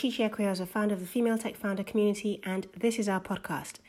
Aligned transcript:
Chichi 0.00 0.26
Ekoyozo, 0.26 0.66
founder 0.66 0.94
of 0.94 1.00
the 1.00 1.06
Female 1.06 1.36
Tech 1.36 1.56
Founder 1.56 1.84
community, 1.84 2.40
and 2.42 2.66
this 2.74 2.98
is 2.98 3.06
our 3.06 3.20
podcast. 3.20 3.80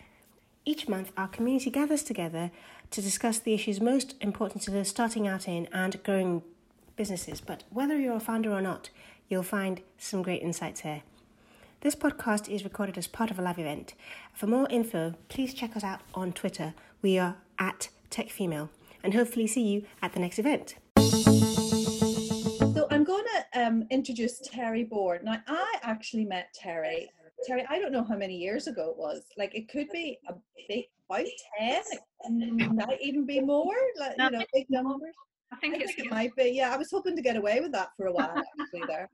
Each 0.65 0.89
month, 0.89 1.13
our 1.15 1.29
community 1.29 1.69
gathers 1.69 2.03
together 2.03 2.51
to 2.89 3.01
discuss 3.01 3.39
the 3.39 3.53
issues 3.53 3.79
most 3.79 4.15
important 4.19 4.61
to 4.63 4.71
those 4.71 4.89
starting 4.89 5.25
out 5.25 5.47
in 5.47 5.69
and 5.71 6.03
growing 6.03 6.43
businesses. 6.97 7.39
But 7.39 7.63
whether 7.69 7.97
you're 7.97 8.17
a 8.17 8.19
founder 8.19 8.51
or 8.51 8.59
not, 8.59 8.89
you'll 9.29 9.41
find 9.41 9.79
some 9.97 10.21
great 10.21 10.41
insights 10.41 10.81
here. 10.81 11.03
This 11.79 11.95
podcast 11.95 12.49
is 12.49 12.65
recorded 12.65 12.97
as 12.97 13.07
part 13.07 13.31
of 13.31 13.39
a 13.39 13.41
live 13.41 13.59
event. 13.59 13.93
For 14.33 14.47
more 14.47 14.67
info, 14.69 15.13
please 15.29 15.53
check 15.53 15.77
us 15.77 15.83
out 15.85 16.01
on 16.13 16.33
Twitter. 16.33 16.73
We 17.01 17.19
are 17.19 17.37
at 17.57 17.87
TechFemale, 18.09 18.67
and 19.01 19.13
hopefully 19.13 19.47
see 19.47 19.63
you 19.63 19.85
at 20.01 20.11
the 20.11 20.19
next 20.19 20.39
event 20.39 20.75
um, 23.55 23.85
introduce 23.89 24.39
Terry 24.39 24.83
Bourne. 24.83 25.21
Now, 25.23 25.39
I 25.47 25.79
actually 25.83 26.25
met 26.25 26.53
Terry. 26.53 27.09
Terry, 27.45 27.65
I 27.69 27.79
don't 27.79 27.91
know 27.91 28.03
how 28.03 28.15
many 28.15 28.35
years 28.35 28.67
ago 28.67 28.91
it 28.91 28.97
was. 28.97 29.23
Like, 29.37 29.55
it 29.55 29.69
could 29.69 29.89
be 29.89 30.19
a 30.27 30.33
big, 30.67 30.85
about 31.09 31.25
10, 31.59 31.81
it 32.23 32.71
might 32.73 33.01
even 33.01 33.25
be 33.25 33.39
more, 33.39 33.75
like, 33.99 34.15
you 34.17 34.29
know, 34.29 34.45
big 34.53 34.67
numbers. 34.69 35.15
I 35.51 35.57
think, 35.57 35.75
I 35.75 35.79
think 35.79 35.99
it 35.99 36.11
might 36.11 36.35
be. 36.35 36.51
Yeah, 36.55 36.73
I 36.73 36.77
was 36.77 36.91
hoping 36.91 37.15
to 37.15 37.21
get 37.21 37.35
away 37.35 37.59
with 37.59 37.71
that 37.73 37.89
for 37.97 38.07
a 38.07 38.13
while, 38.13 38.33
actually, 38.59 38.83
there. 38.87 39.09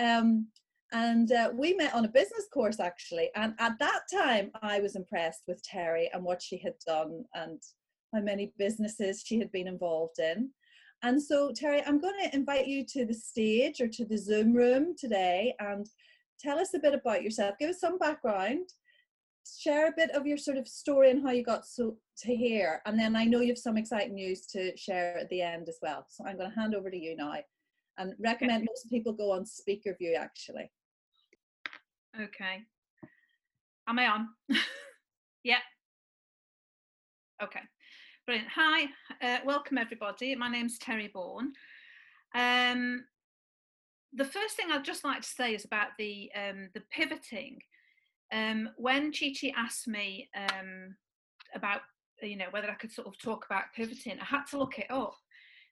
Um, 0.00 0.48
and 0.92 1.32
uh, 1.32 1.50
we 1.54 1.74
met 1.74 1.94
on 1.94 2.04
a 2.04 2.08
business 2.08 2.46
course, 2.52 2.80
actually. 2.80 3.30
And 3.34 3.54
at 3.58 3.78
that 3.78 4.02
time, 4.12 4.50
I 4.62 4.80
was 4.80 4.96
impressed 4.96 5.42
with 5.46 5.62
Terry 5.62 6.10
and 6.12 6.22
what 6.22 6.42
she 6.42 6.58
had 6.58 6.74
done 6.86 7.24
and 7.34 7.60
how 8.12 8.20
many 8.20 8.52
businesses 8.58 9.22
she 9.24 9.38
had 9.38 9.50
been 9.52 9.68
involved 9.68 10.18
in. 10.18 10.50
And 11.02 11.20
so, 11.20 11.50
Terry, 11.52 11.82
I'm 11.84 12.00
going 12.00 12.14
to 12.22 12.34
invite 12.34 12.68
you 12.68 12.84
to 12.86 13.04
the 13.04 13.14
stage 13.14 13.80
or 13.80 13.88
to 13.88 14.04
the 14.04 14.16
Zoom 14.16 14.54
room 14.54 14.94
today 14.96 15.54
and 15.58 15.86
tell 16.38 16.58
us 16.58 16.74
a 16.74 16.78
bit 16.78 16.94
about 16.94 17.24
yourself. 17.24 17.56
Give 17.58 17.70
us 17.70 17.80
some 17.80 17.98
background, 17.98 18.68
share 19.58 19.88
a 19.88 19.94
bit 19.96 20.10
of 20.12 20.26
your 20.26 20.36
sort 20.36 20.58
of 20.58 20.68
story 20.68 21.10
and 21.10 21.20
how 21.22 21.32
you 21.32 21.42
got 21.42 21.66
so 21.66 21.96
to 22.18 22.34
here. 22.34 22.82
And 22.86 22.98
then 22.98 23.16
I 23.16 23.24
know 23.24 23.40
you 23.40 23.48
have 23.48 23.58
some 23.58 23.76
exciting 23.76 24.14
news 24.14 24.46
to 24.48 24.76
share 24.76 25.18
at 25.18 25.28
the 25.28 25.42
end 25.42 25.68
as 25.68 25.78
well. 25.82 26.06
So 26.08 26.24
I'm 26.24 26.38
going 26.38 26.50
to 26.50 26.60
hand 26.60 26.74
over 26.74 26.90
to 26.90 26.96
you 26.96 27.16
now 27.16 27.34
and 27.98 28.14
recommend 28.20 28.62
okay. 28.62 28.68
most 28.70 28.88
people 28.88 29.12
go 29.12 29.32
on 29.32 29.44
speaker 29.44 29.96
view 29.98 30.14
actually. 30.14 30.70
Okay. 32.20 32.62
Am 33.88 33.98
I 33.98 34.06
on? 34.06 34.28
yeah. 35.42 35.58
Okay. 37.42 37.60
Brilliant. 38.24 38.50
Hi, 38.54 38.84
uh, 39.20 39.38
welcome 39.44 39.78
everybody. 39.78 40.36
My 40.36 40.48
name's 40.48 40.78
Terry 40.78 41.10
Bourne. 41.12 41.52
Um, 42.36 43.04
the 44.12 44.24
first 44.24 44.54
thing 44.54 44.66
I'd 44.70 44.84
just 44.84 45.02
like 45.02 45.22
to 45.22 45.28
say 45.28 45.56
is 45.56 45.64
about 45.64 45.88
the 45.98 46.30
um, 46.36 46.68
the 46.72 46.84
pivoting. 46.92 47.58
Um, 48.32 48.68
when 48.76 49.10
Chi 49.10 49.32
Chi 49.38 49.52
asked 49.56 49.88
me 49.88 50.30
um, 50.36 50.94
about 51.52 51.80
you 52.22 52.36
know 52.36 52.44
whether 52.52 52.70
I 52.70 52.74
could 52.74 52.92
sort 52.92 53.08
of 53.08 53.20
talk 53.20 53.44
about 53.44 53.74
pivoting, 53.74 54.20
I 54.20 54.24
had 54.24 54.44
to 54.50 54.58
look 54.58 54.78
it 54.78 54.88
up 54.88 55.16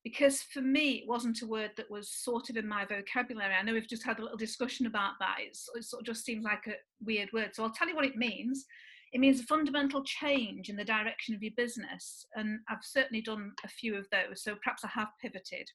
because 0.02 0.42
for 0.42 0.60
me 0.60 0.94
it 0.94 1.08
wasn't 1.08 1.42
a 1.42 1.46
word 1.46 1.70
that 1.76 1.88
was 1.88 2.10
sort 2.10 2.50
of 2.50 2.56
in 2.56 2.66
my 2.66 2.84
vocabulary. 2.84 3.54
I 3.54 3.62
know 3.62 3.74
we've 3.74 3.86
just 3.86 4.04
had 4.04 4.18
a 4.18 4.22
little 4.22 4.36
discussion 4.36 4.86
about 4.86 5.12
that. 5.20 5.36
It's, 5.38 5.68
it 5.76 5.84
sort 5.84 6.00
of 6.02 6.06
just 6.06 6.24
seems 6.24 6.42
like 6.42 6.66
a 6.66 6.72
weird 7.00 7.32
word. 7.32 7.50
So 7.52 7.62
I'll 7.62 7.70
tell 7.70 7.88
you 7.88 7.94
what 7.94 8.06
it 8.06 8.16
means. 8.16 8.66
It 9.12 9.20
means 9.20 9.40
a 9.40 9.44
fundamental 9.44 10.04
change 10.04 10.68
in 10.68 10.76
the 10.76 10.84
direction 10.84 11.34
of 11.34 11.42
your 11.42 11.52
business. 11.56 12.24
And 12.36 12.60
I've 12.68 12.84
certainly 12.84 13.22
done 13.22 13.52
a 13.64 13.68
few 13.68 13.96
of 13.96 14.06
those, 14.10 14.42
so 14.42 14.56
perhaps 14.62 14.84
I 14.84 14.88
have 14.88 15.08
pivoted. 15.20 15.68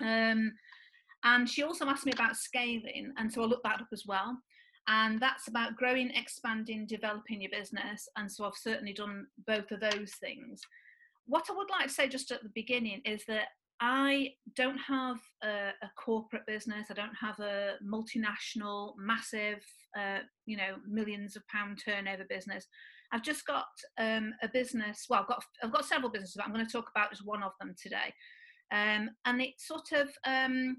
Um, 0.00 0.52
and 1.24 1.48
she 1.48 1.62
also 1.62 1.86
asked 1.86 2.06
me 2.06 2.12
about 2.12 2.36
scaling, 2.36 3.12
and 3.16 3.32
so 3.32 3.42
I 3.42 3.46
looked 3.46 3.64
that 3.64 3.80
up 3.80 3.88
as 3.92 4.04
well. 4.06 4.38
And 4.88 5.20
that's 5.20 5.46
about 5.46 5.76
growing, 5.76 6.10
expanding, 6.10 6.86
developing 6.86 7.40
your 7.40 7.52
business. 7.52 8.08
And 8.16 8.30
so 8.30 8.44
I've 8.44 8.56
certainly 8.56 8.92
done 8.92 9.26
both 9.46 9.70
of 9.70 9.80
those 9.80 10.14
things. 10.20 10.60
What 11.26 11.44
I 11.48 11.56
would 11.56 11.70
like 11.70 11.86
to 11.86 11.92
say 11.92 12.08
just 12.08 12.32
at 12.32 12.42
the 12.42 12.50
beginning 12.54 13.00
is 13.04 13.24
that 13.28 13.48
I 13.84 14.34
don't 14.54 14.78
have 14.78 15.18
a, 15.42 15.70
a, 15.82 15.90
corporate 15.96 16.46
business. 16.46 16.86
I 16.88 16.94
don't 16.94 17.16
have 17.20 17.40
a 17.40 17.72
multinational, 17.84 18.92
massive, 18.96 19.60
uh, 19.98 20.20
you 20.46 20.56
know, 20.56 20.76
millions 20.88 21.34
of 21.34 21.42
pound 21.48 21.82
turnover 21.84 22.22
business. 22.28 22.68
I've 23.10 23.24
just 23.24 23.44
got 23.44 23.66
um, 23.98 24.34
a 24.40 24.48
business. 24.48 25.06
Well, 25.10 25.22
I've 25.22 25.26
got 25.26 25.42
I've 25.64 25.72
got 25.72 25.84
several 25.84 26.12
businesses, 26.12 26.36
but 26.36 26.46
I'm 26.46 26.54
going 26.54 26.64
to 26.64 26.70
talk 26.70 26.90
about 26.94 27.10
just 27.10 27.26
one 27.26 27.42
of 27.42 27.50
them 27.60 27.74
today. 27.76 28.14
Um, 28.70 29.10
and 29.24 29.42
it's 29.42 29.66
sort 29.66 29.90
of 29.92 30.08
um, 30.24 30.76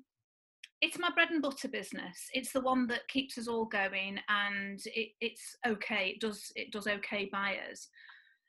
it's 0.80 0.98
my 0.98 1.10
bread 1.14 1.32
and 1.32 1.42
butter 1.42 1.68
business. 1.68 2.30
It's 2.32 2.54
the 2.54 2.62
one 2.62 2.88
that 2.88 3.06
keeps 3.10 3.38
us 3.38 3.50
all 3.50 3.66
going, 3.66 4.18
and 4.30 4.80
it, 4.86 5.10
it's 5.20 5.58
okay. 5.68 6.14
It 6.16 6.22
does 6.22 6.54
it 6.56 6.72
does 6.72 6.88
okay 6.88 7.28
by 7.34 7.58
us. 7.70 7.90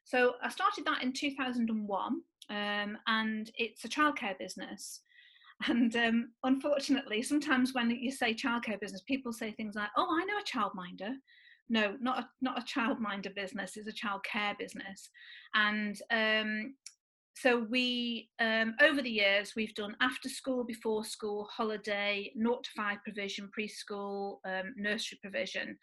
So 0.05 0.35
I 0.43 0.49
started 0.51 0.85
that 0.85 1.03
in 1.03 1.13
2001 1.13 2.21
um, 2.51 2.99
and 3.07 3.51
it's 3.57 3.85
a 3.85 3.89
childcare 3.89 4.39
business. 4.39 5.01
And 5.69 5.95
um, 5.97 6.31
unfortunately, 6.43 7.23
sometimes 7.23 7.75
when 7.75 7.91
you 7.91 8.11
say 8.11 8.35
childcare 8.35 8.81
business, 8.81 9.03
people 9.07 9.33
say 9.33 9.53
things 9.53 9.77
like, 9.77 9.91
"Oh, 9.97 10.09
I 10.11 10.25
know 10.25 10.39
a 10.39 10.45
childminder." 10.45 11.15
No, 11.71 11.97
not 12.01 12.19
a, 12.19 12.29
not 12.43 12.59
a 12.59 12.79
childminder 12.79 13.35
business. 13.35 13.77
It's 13.77 13.89
a 13.89 13.93
childcare 13.93 14.59
business, 14.59 15.09
and 15.55 15.97
um, 16.11 16.75
so 17.37 17.67
we 17.69 18.31
um, 18.39 18.75
over 18.81 19.03
the 19.03 19.11
years 19.11 19.53
we've 19.57 19.75
done 19.75 19.97
after 20.01 20.29
school, 20.29 20.65
before 20.65 21.05
school, 21.05 21.49
holiday, 21.51 22.31
naught 22.37 22.65
to 22.65 22.71
five 22.77 22.99
provision, 23.05 23.51
preschool, 23.57 24.39
um, 24.47 24.75
nursery 24.77 25.19
provision, 25.21 25.77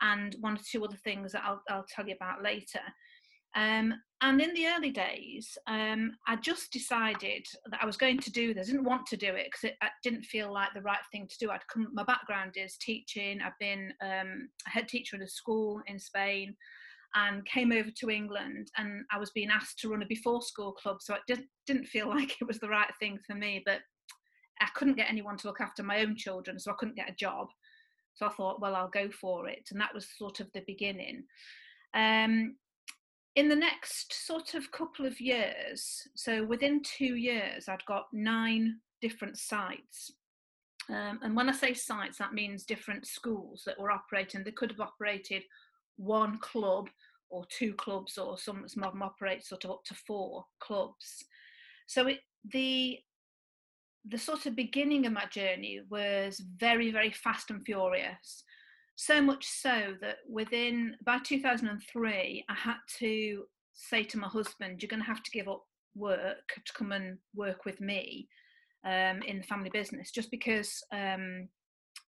and 0.00 0.36
one 0.40 0.54
or 0.54 0.60
two 0.70 0.84
other 0.84 0.96
things 1.04 1.32
that 1.32 1.42
I'll, 1.44 1.62
I'll 1.68 1.86
tell 1.88 2.06
you 2.06 2.14
about 2.14 2.42
later. 2.42 2.80
Um, 3.56 3.94
and 4.22 4.40
in 4.40 4.54
the 4.54 4.66
early 4.66 4.90
days, 4.90 5.58
um, 5.66 6.12
I 6.26 6.36
just 6.36 6.72
decided 6.72 7.46
that 7.70 7.82
I 7.82 7.86
was 7.86 7.96
going 7.96 8.18
to 8.20 8.30
do 8.30 8.54
this. 8.54 8.68
I 8.68 8.72
didn't 8.72 8.86
want 8.86 9.06
to 9.06 9.16
do 9.16 9.34
it 9.34 9.46
because 9.46 9.64
it, 9.64 9.76
it, 9.82 9.90
didn't 10.02 10.24
feel 10.24 10.52
like 10.52 10.70
the 10.74 10.82
right 10.82 11.04
thing 11.10 11.26
to 11.28 11.38
do. 11.38 11.50
I'd 11.50 11.66
come, 11.72 11.88
my 11.92 12.04
background 12.04 12.54
is 12.56 12.76
teaching. 12.78 13.40
I've 13.40 13.58
been 13.58 13.92
um, 14.02 14.48
a 14.66 14.70
head 14.70 14.88
teacher 14.88 15.16
at 15.16 15.22
a 15.22 15.28
school 15.28 15.82
in 15.86 15.98
Spain 15.98 16.54
and 17.14 17.46
came 17.46 17.72
over 17.72 17.90
to 17.90 18.10
England 18.10 18.70
and 18.76 19.04
I 19.10 19.18
was 19.18 19.30
being 19.30 19.50
asked 19.50 19.78
to 19.80 19.90
run 19.90 20.02
a 20.02 20.06
before 20.06 20.42
school 20.42 20.72
club. 20.72 20.98
So 21.00 21.14
it 21.14 21.22
didn't, 21.26 21.48
didn't 21.66 21.86
feel 21.86 22.08
like 22.10 22.40
it 22.40 22.46
was 22.46 22.58
the 22.58 22.68
right 22.68 22.92
thing 22.98 23.18
for 23.26 23.34
me, 23.34 23.62
but 23.64 23.80
I 24.60 24.68
couldn't 24.74 24.96
get 24.96 25.10
anyone 25.10 25.36
to 25.38 25.46
look 25.46 25.60
after 25.60 25.82
my 25.82 26.00
own 26.00 26.16
children, 26.16 26.58
so 26.58 26.70
I 26.70 26.76
couldn't 26.78 26.96
get 26.96 27.10
a 27.10 27.14
job. 27.14 27.48
So 28.14 28.26
I 28.26 28.30
thought, 28.30 28.60
well, 28.60 28.74
I'll 28.74 28.88
go 28.88 29.10
for 29.10 29.48
it. 29.48 29.68
And 29.70 29.80
that 29.80 29.94
was 29.94 30.08
sort 30.16 30.40
of 30.40 30.48
the 30.52 30.62
beginning. 30.66 31.24
Um, 31.94 32.56
in 33.36 33.48
the 33.48 33.56
next 33.56 34.26
sort 34.26 34.54
of 34.54 34.72
couple 34.72 35.06
of 35.06 35.20
years, 35.20 36.08
so 36.14 36.44
within 36.44 36.82
two 36.82 37.16
years, 37.16 37.68
I'd 37.68 37.84
got 37.84 38.06
nine 38.12 38.80
different 39.02 39.38
sites. 39.38 40.10
Um, 40.88 41.20
and 41.22 41.36
when 41.36 41.48
I 41.48 41.52
say 41.52 41.74
sites, 41.74 42.16
that 42.18 42.32
means 42.32 42.64
different 42.64 43.06
schools 43.06 43.62
that 43.66 43.78
were 43.78 43.90
operating. 43.90 44.42
They 44.42 44.52
could 44.52 44.70
have 44.70 44.80
operated 44.80 45.42
one 45.96 46.38
club 46.38 46.88
or 47.28 47.44
two 47.50 47.74
clubs, 47.74 48.16
or 48.16 48.38
some, 48.38 48.64
of 48.64 48.72
them 48.72 49.02
operate 49.02 49.44
sort 49.44 49.64
of 49.64 49.70
up 49.72 49.84
to 49.86 49.94
four 49.94 50.44
clubs. 50.60 51.24
So 51.86 52.06
it, 52.06 52.20
the 52.52 52.98
the 54.08 54.18
sort 54.18 54.46
of 54.46 54.54
beginning 54.54 55.04
of 55.04 55.12
my 55.12 55.24
journey 55.26 55.80
was 55.90 56.40
very, 56.58 56.92
very 56.92 57.10
fast 57.10 57.50
and 57.50 57.64
furious. 57.66 58.44
So 58.96 59.20
much 59.20 59.46
so 59.46 59.94
that 60.00 60.16
within 60.28 60.96
by 61.04 61.18
2003, 61.22 62.44
I 62.48 62.54
had 62.54 62.76
to 62.98 63.44
say 63.74 64.02
to 64.04 64.18
my 64.18 64.26
husband, 64.26 64.82
"You're 64.82 64.88
going 64.88 65.02
to 65.02 65.06
have 65.06 65.22
to 65.22 65.30
give 65.30 65.48
up 65.48 65.62
work 65.94 66.60
to 66.64 66.72
come 66.72 66.92
and 66.92 67.18
work 67.34 67.66
with 67.66 67.80
me 67.80 68.28
um, 68.84 69.22
in 69.22 69.38
the 69.38 69.46
family 69.46 69.70
business," 69.70 70.10
just 70.10 70.30
because 70.30 70.82
um, 70.92 71.48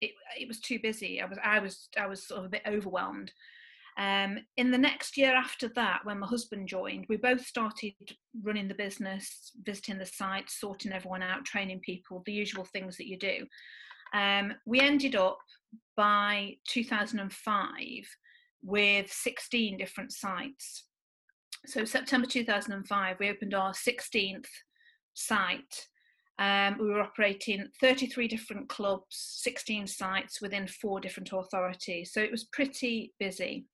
it, 0.00 0.12
it 0.38 0.48
was 0.48 0.60
too 0.60 0.78
busy. 0.82 1.20
I 1.20 1.26
was 1.26 1.38
I 1.44 1.58
was 1.58 1.88
I 1.98 2.06
was 2.06 2.26
sort 2.26 2.40
of 2.40 2.46
a 2.46 2.50
bit 2.50 2.62
overwhelmed. 2.66 3.32
Um, 3.98 4.38
in 4.56 4.70
the 4.70 4.78
next 4.78 5.16
year 5.16 5.34
after 5.34 5.68
that, 5.74 6.00
when 6.04 6.20
my 6.20 6.26
husband 6.26 6.68
joined, 6.68 7.06
we 7.08 7.16
both 7.16 7.44
started 7.44 7.94
running 8.42 8.68
the 8.68 8.74
business, 8.74 9.50
visiting 9.64 9.98
the 9.98 10.06
site, 10.06 10.48
sorting 10.48 10.92
everyone 10.92 11.22
out, 11.22 11.44
training 11.44 11.80
people, 11.80 12.22
the 12.24 12.32
usual 12.32 12.64
things 12.64 12.96
that 12.96 13.08
you 13.08 13.18
do. 13.18 13.44
Um, 14.14 14.54
we 14.66 14.80
ended 14.80 15.16
up 15.16 15.38
by 15.96 16.54
2005 16.68 17.78
with 18.62 19.12
16 19.12 19.76
different 19.78 20.12
sites. 20.12 20.84
So, 21.66 21.84
September 21.84 22.26
2005, 22.26 23.16
we 23.18 23.30
opened 23.30 23.54
our 23.54 23.72
16th 23.72 24.46
site. 25.14 25.86
Um, 26.38 26.76
we 26.78 26.86
were 26.88 27.02
operating 27.02 27.66
33 27.80 28.28
different 28.28 28.68
clubs, 28.68 29.06
16 29.10 29.88
sites 29.88 30.40
within 30.40 30.68
four 30.68 31.00
different 31.00 31.30
authorities. 31.32 32.12
So, 32.12 32.20
it 32.20 32.30
was 32.30 32.44
pretty 32.52 33.12
busy. 33.18 33.66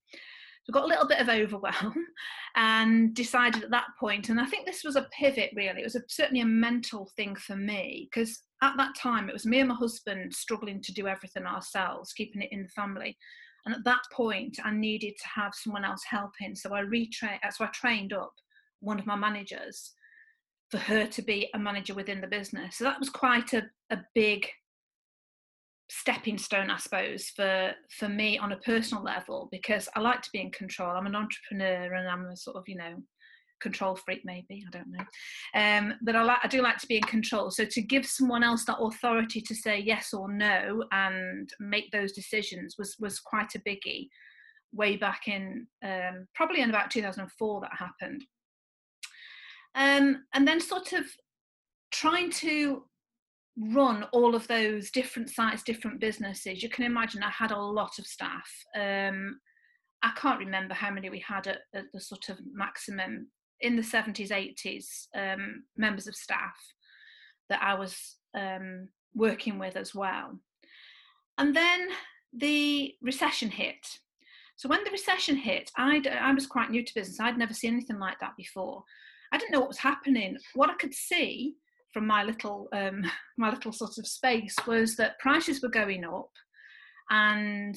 So, 0.65 0.73
got 0.73 0.85
a 0.85 0.89
little 0.89 1.07
bit 1.07 1.21
of 1.21 1.29
overwhelm 1.29 1.95
and 2.57 3.15
decided 3.15 3.65
at 3.65 3.71
that 3.71 3.89
point, 4.01 4.31
and 4.31 4.41
I 4.41 4.47
think 4.47 4.65
this 4.65 4.83
was 4.83 4.97
a 4.97 5.09
pivot 5.13 5.51
really, 5.55 5.81
it 5.81 5.85
was 5.85 5.97
a, 5.97 6.03
certainly 6.09 6.41
a 6.41 6.47
mental 6.47 7.11
thing 7.17 7.37
for 7.37 7.55
me 7.55 8.09
because 8.11 8.43
at 8.65 8.77
that 8.77 8.95
time, 8.97 9.29
it 9.29 9.33
was 9.33 9.47
me 9.47 9.61
and 9.61 9.69
my 9.69 9.75
husband 9.75 10.35
struggling 10.35 10.81
to 10.83 10.93
do 10.93 11.07
everything 11.07 11.45
ourselves, 11.45 12.13
keeping 12.13 12.43
it 12.43 12.53
in 12.53 12.63
the 12.63 12.69
family. 12.69 13.17
And 13.67 13.75
at 13.75 13.85
that 13.85 14.03
point, 14.13 14.59
I 14.63 14.73
needed 14.73 15.15
to 15.19 15.29
have 15.29 15.55
someone 15.55 15.85
else 15.85 16.03
helping. 16.09 16.55
So 16.55 16.75
I 16.75 16.83
retrained, 16.83 17.41
so 17.53 17.65
I 17.65 17.69
trained 17.69 18.13
up 18.13 18.35
one 18.81 18.99
of 18.99 19.07
my 19.07 19.17
managers 19.17 19.93
for 20.71 20.79
her 20.79 21.07
to 21.07 21.23
be 21.23 21.49
a 21.55 21.59
manager 21.59 21.95
within 21.95 22.21
the 22.21 22.27
business. 22.27 22.77
So 22.77 22.85
that 22.85 22.99
was 22.99 23.09
quite 23.09 23.53
a, 23.55 23.63
a 23.91 23.99
big 24.15 24.47
stepping 25.91 26.39
stone, 26.39 26.71
I 26.71 26.79
suppose, 26.79 27.31
for 27.31 27.73
for 27.99 28.09
me 28.09 28.39
on 28.39 28.53
a 28.53 28.59
personal 28.59 29.03
level 29.03 29.49
because 29.51 29.89
I 29.95 30.01
like 30.01 30.23
to 30.23 30.31
be 30.33 30.41
in 30.41 30.51
control. 30.51 30.91
I'm 30.91 31.07
an 31.07 31.15
entrepreneur 31.15 31.95
and 31.95 32.09
I'm 32.09 32.27
a 32.27 32.37
sort 32.37 32.57
of, 32.57 32.65
you 32.67 32.77
know, 32.77 33.03
control 33.65 33.97
freak 33.97 34.23
maybe 34.25 34.65
i 34.67 34.71
don't 34.71 34.93
know. 34.97 35.05
Um, 35.61 35.95
but 36.03 36.15
I, 36.15 36.23
like, 36.23 36.39
I 36.45 36.49
do 36.49 36.63
like 36.63 36.79
to 36.79 36.87
be 36.87 36.99
in 36.99 37.03
control. 37.03 37.51
So 37.51 37.65
to 37.65 37.83
give 37.83 38.07
someone 38.07 38.45
else 38.45 38.65
that 38.67 38.79
authority 38.79 39.41
to 39.41 39.55
say 39.55 39.79
yes 39.79 40.13
or 40.13 40.31
no 40.31 40.85
and 40.93 41.49
make 41.59 41.91
those 41.91 42.13
decisions 42.13 42.77
was 42.79 42.97
was 43.01 43.19
quite 43.19 43.55
a 43.55 43.61
biggie 43.61 44.09
way 44.73 44.97
back 44.97 45.23
in 45.27 45.67
um, 45.85 46.27
probably 46.35 46.61
in 46.61 46.71
about 46.71 46.91
2004 46.91 47.61
that 47.61 47.71
happened. 47.79 48.25
Um, 49.75 50.25
and 50.35 50.47
then 50.47 50.61
sort 50.61 50.93
of 50.93 51.05
trying 51.91 52.31
to 52.31 52.85
run 53.57 54.05
all 54.13 54.35
of 54.35 54.47
those 54.49 54.91
different 54.91 55.31
sites 55.31 55.63
different 55.63 56.01
businesses. 56.01 56.63
You 56.63 56.69
can 56.69 56.85
imagine 56.85 57.23
i 57.23 57.31
had 57.31 57.53
a 57.53 57.59
lot 57.59 57.99
of 57.99 58.07
staff. 58.07 58.51
Um, 58.77 59.41
I 60.03 60.13
can't 60.17 60.39
remember 60.39 60.75
how 60.75 60.91
many 60.91 61.09
we 61.09 61.25
had 61.27 61.47
at, 61.47 61.61
at, 61.75 61.85
the 61.95 62.01
sort 62.01 62.29
of 62.29 62.39
maximum 62.53 63.29
in 63.61 63.77
the 63.77 63.83
70s, 63.83 64.31
80s, 64.31 65.07
um, 65.15 65.65
members 65.77 66.07
of 66.07 66.15
staff 66.15 66.57
that 67.49 67.63
I 67.63 67.75
was 67.75 68.17
um, 68.35 68.89
working 69.15 69.59
with 69.59 69.77
as 69.77 69.95
well. 69.95 70.39
And 71.39 71.55
then 71.55 71.89
the 72.33 72.95
recession 73.03 73.51
hit. 73.51 73.87
So 74.57 74.69
when 74.69 74.85
the 74.85 74.91
recession 74.91 75.37
hit, 75.37 75.71
I'd, 75.77 76.07
I 76.07 76.33
was 76.33 76.47
quite 76.47 76.71
new 76.71 76.85
to 76.85 76.95
business. 76.95 77.21
I'd 77.21 77.39
never 77.39 77.55
seen 77.55 77.75
anything 77.75 77.99
like 77.99 78.21
that 78.21 78.37
before. 78.37 78.83
I 79.33 79.39
didn't 79.39 79.53
know 79.53 79.61
what 79.61 79.69
was 79.69 79.79
happening. 79.79 80.37
What 80.55 80.71
I 80.71 80.75
could 80.75 80.95
see 80.95 81.55
from 81.93 82.07
my 82.07 82.25
little 82.25 82.69
um, 82.73 83.05
my 83.39 83.51
little 83.51 83.73
sort 83.73 83.99
of 83.99 84.07
space 84.07 84.55
was 84.67 84.97
that 84.97 85.19
prices 85.19 85.63
were 85.63 85.69
going 85.69 86.05
up, 86.05 86.31
and 87.11 87.77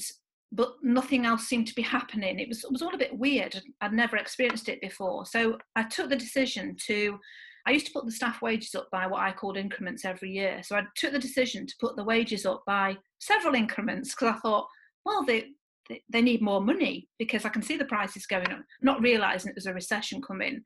but 0.51 0.75
nothing 0.81 1.25
else 1.25 1.43
seemed 1.43 1.67
to 1.67 1.75
be 1.75 1.81
happening. 1.81 2.39
It 2.39 2.47
was 2.47 2.63
it 2.63 2.71
was 2.71 2.81
all 2.81 2.95
a 2.95 2.97
bit 2.97 3.17
weird. 3.17 3.61
I'd 3.81 3.93
never 3.93 4.17
experienced 4.17 4.69
it 4.69 4.81
before. 4.81 5.25
So 5.25 5.57
I 5.75 5.83
took 5.83 6.09
the 6.09 6.15
decision 6.15 6.75
to 6.87 7.19
I 7.67 7.71
used 7.71 7.85
to 7.87 7.91
put 7.91 8.05
the 8.05 8.11
staff 8.11 8.41
wages 8.41 8.73
up 8.75 8.87
by 8.91 9.07
what 9.07 9.19
I 9.19 9.33
called 9.33 9.57
increments 9.57 10.05
every 10.05 10.31
year. 10.31 10.61
So 10.63 10.77
I 10.77 10.83
took 10.95 11.11
the 11.11 11.19
decision 11.19 11.67
to 11.67 11.75
put 11.81 11.97
the 11.97 12.03
wages 12.03 12.45
up 12.45 12.63
by 12.65 12.95
several 13.19 13.55
increments 13.55 14.15
because 14.15 14.35
I 14.35 14.39
thought, 14.39 14.67
well, 15.03 15.25
they, 15.25 15.47
they, 15.89 16.01
they 16.09 16.21
need 16.21 16.41
more 16.41 16.61
money 16.61 17.09
because 17.19 17.43
I 17.43 17.49
can 17.49 17.61
see 17.61 17.75
the 17.75 17.83
prices 17.83 18.25
going 18.25 18.49
up, 18.49 18.61
not 18.81 19.01
realizing 19.01 19.49
it 19.49 19.55
was 19.55 19.65
a 19.65 19.73
recession 19.73 20.21
coming. 20.21 20.63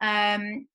Um, 0.00 0.68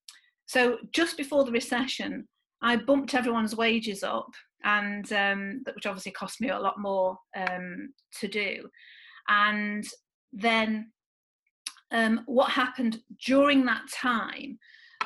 so 0.48 0.80
just 0.92 1.16
before 1.16 1.46
the 1.46 1.52
recession, 1.52 2.28
I 2.62 2.76
bumped 2.76 3.14
everyone's 3.14 3.56
wages 3.56 4.04
up 4.04 4.32
and 4.64 5.12
um, 5.14 5.64
which 5.74 5.86
obviously 5.86 6.12
cost 6.12 6.42
me 6.42 6.50
a 6.50 6.60
lot 6.60 6.80
more 6.80 7.18
um, 7.36 7.94
to 8.20 8.28
do. 8.28 8.70
And 9.28 9.86
then 10.32 10.92
um, 11.92 12.22
what 12.26 12.50
happened 12.50 13.00
during 13.26 13.66
that 13.66 13.84
time 13.94 14.58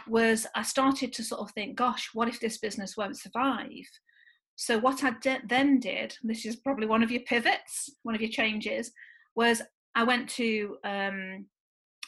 was 0.08 0.48
I 0.56 0.64
started 0.64 1.12
to 1.14 1.24
sort 1.24 1.42
of 1.42 1.52
think, 1.52 1.76
gosh, 1.76 2.10
what 2.14 2.28
if 2.28 2.40
this 2.40 2.58
business 2.60 2.96
won't 2.96 3.20
survive? 3.20 3.90
So 4.56 4.80
what 4.80 5.04
I 5.04 5.12
de- 5.22 5.42
then 5.48 5.80
did, 5.80 6.16
this 6.24 6.46
is 6.46 6.56
probably 6.56 6.88
one 6.88 7.04
of 7.04 7.12
your 7.12 7.22
pivots, 7.22 7.90
one 8.04 8.16
of 8.16 8.22
your 8.22 8.32
changes, 8.32 8.92
was 9.36 9.62
I 9.96 10.04
went 10.04 10.30
to 10.32 10.78
um, 10.84 11.46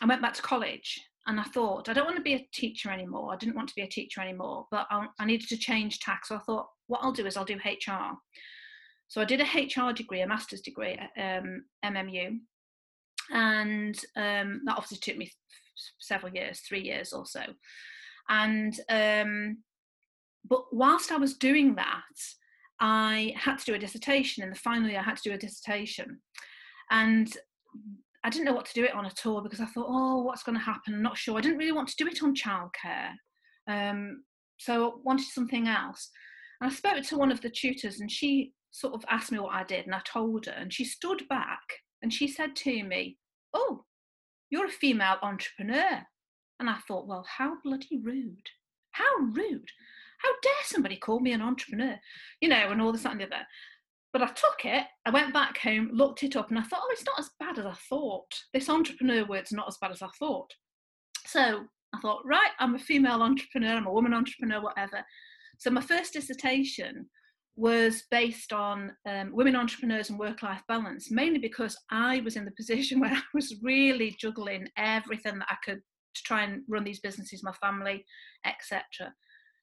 I 0.02 0.06
went 0.06 0.22
back 0.22 0.34
to 0.36 0.42
college 0.42 1.00
and 1.30 1.40
I 1.40 1.44
thought 1.44 1.88
I 1.88 1.94
don't 1.94 2.06
want 2.06 2.18
to 2.18 2.24
be 2.24 2.34
a 2.34 2.48
teacher 2.52 2.90
anymore. 2.90 3.32
I 3.32 3.38
didn't 3.38 3.56
want 3.56 3.70
to 3.70 3.76
be 3.76 3.84
a 3.84 3.88
teacher 3.88 4.20
anymore, 4.20 4.66
but 4.72 4.88
I, 4.90 5.06
I 5.20 5.26
needed 5.26 5.48
to 5.50 5.58
change 5.58 6.00
tack. 6.00 6.26
So 6.26 6.36
I 6.36 6.40
thought, 6.40 6.68
what 6.88 7.02
I'll 7.04 7.12
do 7.12 7.28
is 7.28 7.38
I'll 7.38 7.46
do 7.46 7.56
HR. 7.64 8.18
So 9.08 9.22
I 9.22 9.26
did 9.26 9.40
a 9.40 9.44
HR 9.44 9.94
degree, 9.94 10.22
a 10.22 10.28
master's 10.28 10.62
degree 10.62 11.00
at 11.16 11.40
um, 11.44 11.66
MMU, 11.86 12.40
and 13.32 13.96
um, 14.16 14.62
that 14.66 14.76
obviously 14.76 14.98
took 14.98 15.18
me 15.18 15.32
several 16.00 16.34
years, 16.34 16.62
three 16.62 16.82
years 16.82 17.14
or 17.14 17.28
so. 17.28 17.42
And 18.28 18.80
um, 18.90 19.60
but 20.50 20.74
whilst 20.74 21.12
I 21.12 21.18
was 21.18 21.38
doing 21.38 21.76
that, 21.76 22.02
I 22.80 23.36
had 23.38 23.60
to 23.60 23.66
do 23.66 23.76
a 23.76 23.80
dissertation. 23.80 24.44
and 24.44 24.58
finally 24.58 24.98
I 24.98 25.04
had 25.04 25.18
to 25.18 25.30
do 25.30 25.36
a 25.36 25.38
dissertation, 25.38 26.22
and 26.90 27.32
I 28.24 28.30
didn't 28.30 28.46
know 28.46 28.54
what 28.54 28.66
to 28.66 28.74
do 28.74 28.84
it 28.84 28.94
on 28.94 29.06
at 29.06 29.26
all 29.26 29.42
because 29.42 29.62
I 29.62 29.66
thought, 29.66 29.88
oh, 29.88 30.24
what's 30.24 30.44
going 30.44 30.58
to 30.58 30.64
happen? 30.64 30.94
I'm 30.94 31.02
not 31.02 31.18
sure. 31.18 31.38
I 31.38 31.42
didn't 31.42 31.58
really 31.58 31.72
want 31.72 31.88
to 31.90 31.96
do 31.98 32.08
it 32.08 32.22
on 32.22 32.36
childcare, 32.36 33.12
um, 33.68 34.24
so 34.58 34.90
I 34.90 34.92
wanted 35.04 35.28
something 35.28 35.68
else. 35.68 36.10
And 36.60 36.70
I 36.70 36.74
spoke 36.74 37.04
to 37.04 37.18
one 37.18 37.32
of 37.32 37.42
the 37.42 37.50
tutors, 37.50 38.02
and 38.02 38.12
she 38.12 38.54
sort 38.72 38.94
of 38.94 39.04
asked 39.10 39.32
me 39.32 39.40
what 39.40 39.56
I 39.56 39.64
did, 39.64 39.86
and 39.86 39.96
I 39.96 40.02
told 40.06 40.46
her, 40.48 40.52
and 40.52 40.74
she 40.74 40.84
stood 40.84 41.24
back 41.30 41.62
and 42.02 42.14
she 42.14 42.28
said 42.28 42.56
to 42.58 42.84
me, 42.84 43.18
"Oh, 43.54 43.86
you're 44.50 44.68
a 44.68 44.70
female 44.70 45.18
entrepreneur." 45.22 46.06
And 46.60 46.70
I 46.70 46.78
thought, 46.88 47.08
well, 47.08 47.26
how 47.38 47.58
bloody 47.64 48.00
rude! 48.04 48.50
How 48.92 49.16
rude! 49.20 49.72
How 50.20 50.30
dare 50.42 50.64
somebody 50.66 50.98
call 50.98 51.22
me 51.22 51.32
an 51.32 51.42
entrepreneur? 51.42 51.98
You 52.42 52.50
know, 52.50 52.70
and 52.72 52.82
all 52.82 52.92
this 52.92 53.06
and 53.06 53.20
the 53.20 53.26
other. 53.26 53.48
But 54.12 54.24
I 54.24 54.28
took 54.28 54.66
it, 54.66 54.86
I 55.06 55.12
went 55.12 55.34
back 55.34 55.58
home, 55.60 55.92
looked 55.94 56.24
it 56.24 56.36
up, 56.36 56.50
and 56.50 56.58
I 56.58 56.64
thought, 56.64 56.82
oh, 56.84 56.90
it's 56.92 57.06
not 57.06 57.20
as 57.20 57.30
bad 57.40 57.60
as 57.60 57.66
I 57.66 57.76
thought. 57.90 58.32
This 58.54 58.70
entrepreneur 58.70 59.26
word's 59.26 59.52
not 59.52 59.68
as 59.68 59.78
bad 59.80 59.92
as 59.92 60.02
I 60.02 60.10
thought. 60.18 60.52
So 61.28 61.66
I 61.94 62.00
thought, 62.02 62.26
right, 62.26 62.52
I'm 62.60 62.76
a 62.76 62.80
female 62.80 63.22
entrepreneur, 63.22 63.76
I'm 63.76 63.86
a 63.86 63.94
woman 63.94 64.14
entrepreneur, 64.14 64.62
whatever. 64.62 65.04
So 65.60 65.70
my 65.70 65.82
first 65.82 66.14
dissertation 66.14 67.08
was 67.56 68.04
based 68.10 68.54
on 68.54 68.94
um, 69.08 69.32
women 69.34 69.56
entrepreneurs 69.56 70.10
and 70.10 70.18
work-life 70.18 70.62
balance, 70.68 71.12
mainly 71.12 71.40
because 71.40 71.78
I 71.92 72.22
was 72.22 72.36
in 72.36 72.46
the 72.46 72.52
position 72.58 73.00
where 73.00 73.12
I 73.12 73.22
was 73.34 73.56
really 73.62 74.16
juggling 74.20 74.68
everything 74.78 75.40
that 75.40 75.48
I 75.50 75.58
could 75.64 75.82
to 76.16 76.24
try 76.24 76.44
and 76.44 76.64
run 76.68 76.84
these 76.84 77.02
businesses, 77.02 77.44
my 77.44 77.54
family, 77.62 78.06
etc. 78.46 79.14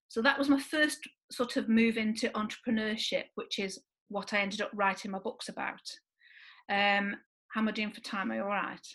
So 0.08 0.22
that 0.22 0.38
was 0.38 0.48
my 0.48 0.60
first 0.60 0.98
sort 1.32 1.56
of 1.56 1.68
move 1.68 1.96
into 1.96 2.28
entrepreneurship, 2.30 3.24
which 3.34 3.58
is 3.58 3.80
what 4.08 4.32
I 4.32 4.38
ended 4.38 4.60
up 4.60 4.70
writing 4.74 5.10
my 5.10 5.18
books 5.18 5.48
about. 5.48 5.82
Um, 6.68 7.16
how 7.48 7.60
am 7.60 7.68
I 7.68 7.72
doing 7.72 7.92
for 7.92 8.00
time? 8.00 8.30
Are 8.30 8.36
you 8.36 8.42
all 8.42 8.48
right, 8.48 8.86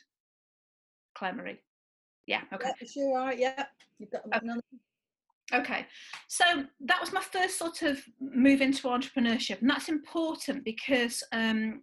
Claire 1.15 1.34
Marie? 1.34 1.62
Yeah, 2.27 2.41
okay. 2.53 2.72
Yeah, 2.82 2.88
sure 2.88 3.18
are. 3.18 3.34
Yeah, 3.34 3.65
you've 3.98 4.12
got 4.12 4.22
okay. 4.25 4.48
Okay, 5.53 5.86
so 6.30 6.46
that 6.80 7.01
was 7.01 7.12
my 7.12 7.22
first 7.22 7.58
sort 7.58 7.82
of 7.82 8.00
move 8.22 8.62
into 8.62 8.88
entrepreneurship, 8.88 9.60
and 9.62 9.70
that's 9.70 9.89
important 9.89 10.63
because 10.63 11.24
um, 11.34 11.82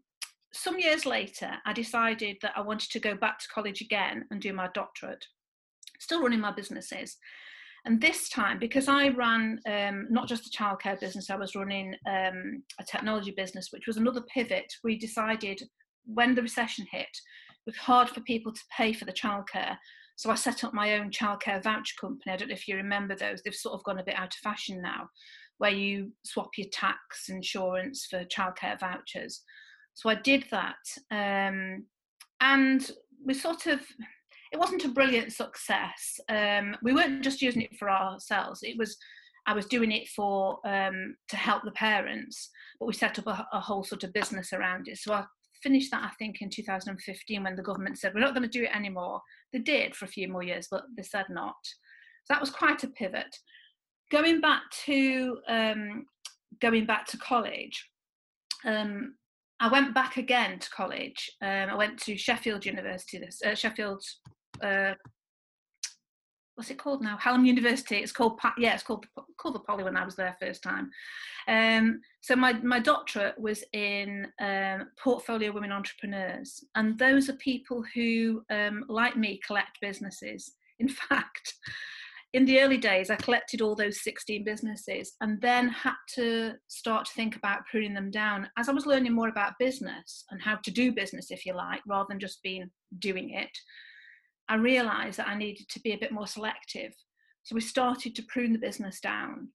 some 0.52 0.78
years 0.78 1.04
later 1.04 1.50
I 1.66 1.72
decided 1.72 2.38
that 2.40 2.52
I 2.56 2.62
wanted 2.62 2.90
to 2.92 3.00
go 3.00 3.14
back 3.14 3.38
to 3.40 3.48
college 3.48 3.82
again 3.82 4.24
and 4.30 4.40
do 4.40 4.52
my 4.54 4.68
doctorate, 4.72 5.24
still 5.98 6.22
running 6.22 6.40
my 6.40 6.52
businesses. 6.52 7.18
And 7.84 8.00
this 8.00 8.28
time, 8.28 8.58
because 8.58 8.88
I 8.88 9.08
ran 9.08 9.60
um, 9.68 10.06
not 10.10 10.28
just 10.28 10.44
the 10.44 10.50
childcare 10.50 11.00
business, 11.00 11.30
I 11.30 11.36
was 11.36 11.54
running 11.54 11.94
um, 12.06 12.62
a 12.80 12.84
technology 12.84 13.32
business, 13.36 13.68
which 13.70 13.86
was 13.86 13.96
another 13.96 14.22
pivot. 14.34 14.66
We 14.84 14.98
decided 14.98 15.62
when 16.04 16.34
the 16.34 16.42
recession 16.42 16.86
hit, 16.90 17.02
it 17.02 17.66
was 17.66 17.76
hard 17.76 18.08
for 18.10 18.20
people 18.22 18.52
to 18.52 18.60
pay 18.76 18.92
for 18.92 19.04
the 19.04 19.12
childcare. 19.12 19.76
So 20.16 20.30
I 20.30 20.34
set 20.34 20.64
up 20.64 20.74
my 20.74 20.98
own 20.98 21.10
childcare 21.10 21.62
voucher 21.62 21.94
company. 22.00 22.32
I 22.32 22.36
don't 22.36 22.48
know 22.48 22.54
if 22.54 22.66
you 22.66 22.76
remember 22.76 23.14
those. 23.14 23.40
They've 23.42 23.54
sort 23.54 23.74
of 23.74 23.84
gone 23.84 24.00
a 24.00 24.04
bit 24.04 24.18
out 24.18 24.34
of 24.34 24.40
fashion 24.40 24.82
now, 24.82 25.08
where 25.58 25.70
you 25.70 26.12
swap 26.24 26.50
your 26.56 26.68
tax 26.72 27.28
insurance 27.28 28.06
for 28.10 28.24
childcare 28.24 28.78
vouchers. 28.80 29.42
So 29.94 30.08
I 30.08 30.16
did 30.16 30.44
that, 30.50 30.76
um, 31.10 31.84
and 32.40 32.90
we 33.24 33.34
sort 33.34 33.66
of. 33.66 33.80
It 34.52 34.58
wasn't 34.58 34.84
a 34.84 34.88
brilliant 34.88 35.32
success. 35.32 36.18
Um, 36.28 36.76
we 36.82 36.92
weren't 36.92 37.22
just 37.22 37.42
using 37.42 37.62
it 37.62 37.76
for 37.76 37.90
ourselves. 37.90 38.60
It 38.62 38.78
was 38.78 38.96
I 39.46 39.54
was 39.54 39.66
doing 39.66 39.92
it 39.92 40.08
for 40.08 40.58
um, 40.66 41.16
to 41.28 41.36
help 41.36 41.62
the 41.64 41.70
parents, 41.70 42.50
but 42.78 42.84
we 42.84 42.92
set 42.92 43.18
up 43.18 43.26
a, 43.26 43.46
a, 43.54 43.60
whole 43.60 43.82
sort 43.82 44.04
of 44.04 44.12
business 44.12 44.52
around 44.52 44.88
it. 44.88 44.98
So 44.98 45.14
I 45.14 45.24
finished 45.62 45.90
that 45.90 46.04
I 46.04 46.10
think 46.18 46.42
in 46.42 46.50
2015 46.50 47.42
when 47.42 47.56
the 47.56 47.62
government 47.62 47.98
said 47.98 48.12
we're 48.14 48.20
not 48.20 48.34
going 48.34 48.48
to 48.48 48.58
do 48.58 48.64
it 48.64 48.76
anymore. 48.76 49.22
They 49.52 49.60
did 49.60 49.96
for 49.96 50.04
a 50.04 50.08
few 50.08 50.28
more 50.28 50.42
years, 50.42 50.68
but 50.70 50.84
they 50.94 51.02
said 51.02 51.24
not. 51.30 51.56
So 52.24 52.34
that 52.34 52.42
was 52.42 52.50
quite 52.50 52.84
a 52.84 52.88
pivot. 52.88 53.34
Going 54.12 54.42
back 54.42 54.62
to 54.84 55.38
um, 55.48 56.04
going 56.60 56.84
back 56.84 57.06
to 57.06 57.16
college, 57.16 57.88
um, 58.66 59.14
I 59.60 59.68
went 59.70 59.94
back 59.94 60.18
again 60.18 60.58
to 60.58 60.70
college. 60.70 61.30
Um, 61.42 61.70
I 61.70 61.74
went 61.74 61.98
to 62.00 62.16
Sheffield 62.18 62.66
University, 62.66 63.20
uh, 63.46 63.54
Sheffield. 63.54 64.02
Uh, 64.62 64.94
what's 66.58 66.70
it 66.70 66.78
called 66.78 67.02
now? 67.02 67.16
Hallam 67.16 67.44
University. 67.44 67.96
It's 67.96 68.12
called 68.12 68.38
yeah, 68.58 68.74
it's 68.74 68.82
called 68.82 69.06
called 69.38 69.54
the 69.54 69.60
Poly 69.60 69.84
when 69.84 69.96
I 69.96 70.04
was 70.04 70.16
there 70.16 70.36
first 70.40 70.62
time. 70.62 70.90
Um, 71.46 72.00
so 72.20 72.34
my 72.34 72.52
my 72.54 72.80
doctorate 72.80 73.38
was 73.40 73.62
in 73.72 74.26
um, 74.40 74.88
portfolio 75.02 75.52
women 75.52 75.72
entrepreneurs, 75.72 76.64
and 76.74 76.98
those 76.98 77.28
are 77.28 77.34
people 77.34 77.84
who, 77.94 78.42
um, 78.50 78.84
like 78.88 79.16
me, 79.16 79.40
collect 79.46 79.78
businesses. 79.80 80.52
In 80.80 80.88
fact, 80.88 81.54
in 82.34 82.44
the 82.44 82.60
early 82.60 82.76
days, 82.76 83.10
I 83.10 83.16
collected 83.16 83.60
all 83.60 83.74
those 83.74 84.02
16 84.02 84.44
businesses 84.44 85.14
and 85.20 85.40
then 85.40 85.68
had 85.68 85.96
to 86.14 86.52
start 86.68 87.06
to 87.06 87.12
think 87.14 87.34
about 87.34 87.66
pruning 87.68 87.94
them 87.94 88.12
down. 88.12 88.48
As 88.56 88.68
I 88.68 88.72
was 88.72 88.86
learning 88.86 89.12
more 89.12 89.28
about 89.28 89.58
business 89.58 90.24
and 90.30 90.40
how 90.40 90.56
to 90.56 90.70
do 90.70 90.92
business, 90.92 91.32
if 91.32 91.44
you 91.46 91.54
like, 91.54 91.80
rather 91.86 92.06
than 92.08 92.20
just 92.20 92.42
being 92.42 92.70
doing 93.00 93.30
it, 93.30 93.50
I 94.48 94.56
realized 94.56 95.18
that 95.18 95.28
I 95.28 95.36
needed 95.36 95.68
to 95.70 95.80
be 95.80 95.92
a 95.92 95.98
bit 95.98 96.12
more 96.12 96.26
selective. 96.26 96.92
So 97.42 97.54
we 97.54 97.60
started 97.60 98.14
to 98.16 98.22
prune 98.24 98.52
the 98.52 98.58
business 98.58 99.00
down 99.00 99.48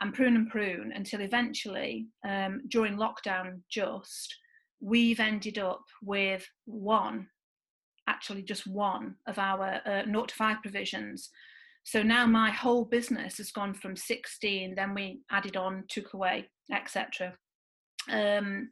and 0.00 0.14
prune 0.14 0.36
and 0.36 0.48
prune 0.48 0.92
until 0.94 1.20
eventually, 1.20 2.08
um, 2.26 2.62
during 2.68 2.96
lockdown, 2.96 3.60
just 3.70 4.34
we've 4.80 5.20
ended 5.20 5.58
up 5.58 5.84
with 6.02 6.46
one, 6.64 7.26
actually 8.08 8.42
just 8.42 8.66
one 8.66 9.14
of 9.26 9.38
our 9.38 9.80
uh, 9.86 10.04
0 10.04 10.24
to 10.24 10.34
5 10.34 10.56
provisions. 10.62 11.30
So 11.84 12.02
now 12.02 12.26
my 12.26 12.50
whole 12.50 12.84
business 12.84 13.38
has 13.38 13.52
gone 13.52 13.74
from 13.74 13.96
16, 13.96 14.74
then 14.74 14.94
we 14.94 15.20
added 15.30 15.56
on, 15.56 15.84
took 15.88 16.14
away, 16.14 16.48
etc. 16.72 17.34
Um, 18.08 18.70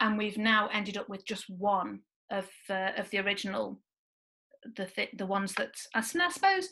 and 0.00 0.18
we've 0.18 0.38
now 0.38 0.68
ended 0.72 0.96
up 0.98 1.08
with 1.08 1.24
just 1.24 1.48
one 1.48 2.00
of 2.30 2.46
uh, 2.68 2.90
of 2.96 3.08
the 3.10 3.18
original 3.18 3.80
the 4.76 4.86
th- 4.86 5.14
the 5.16 5.26
ones 5.26 5.54
that 5.54 5.72
I, 5.94 6.00
suppose 6.00 6.68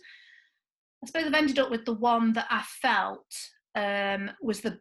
I 1.03 1.07
suppose 1.07 1.27
I've 1.27 1.35
ended 1.35 1.59
up 1.59 1.71
with 1.71 1.85
the 1.85 1.95
one 1.95 2.33
that 2.33 2.47
I 2.51 2.63
felt 2.83 3.27
um, 3.75 4.31
was 4.43 4.61
the 4.61 4.79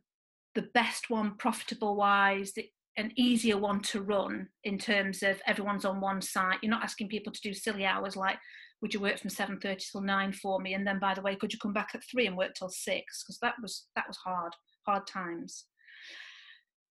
the 0.55 0.69
best 0.73 1.09
one, 1.09 1.35
profitable 1.37 1.95
wise, 1.95 2.53
an 2.97 3.11
easier 3.15 3.57
one 3.57 3.81
to 3.81 4.01
run 4.01 4.47
in 4.63 4.77
terms 4.77 5.23
of 5.23 5.41
everyone's 5.47 5.85
on 5.85 5.99
one 5.99 6.21
site. 6.21 6.59
You're 6.61 6.69
not 6.69 6.83
asking 6.83 7.09
people 7.09 7.33
to 7.33 7.41
do 7.41 7.53
silly 7.53 7.85
hours 7.85 8.15
like, 8.15 8.37
would 8.81 8.93
you 8.93 8.99
work 8.99 9.17
from 9.17 9.31
seven 9.31 9.59
thirty 9.59 9.83
till 9.91 10.01
nine 10.01 10.31
for 10.31 10.59
me, 10.59 10.73
and 10.73 10.85
then 10.85 10.99
by 10.99 11.13
the 11.13 11.21
way, 11.21 11.35
could 11.35 11.53
you 11.53 11.59
come 11.59 11.73
back 11.73 11.91
at 11.93 12.03
three 12.03 12.27
and 12.27 12.37
work 12.37 12.53
till 12.53 12.69
six? 12.69 13.23
Because 13.23 13.39
that 13.39 13.55
was 13.61 13.87
that 13.95 14.05
was 14.07 14.17
hard, 14.17 14.53
hard 14.85 15.07
times. 15.07 15.65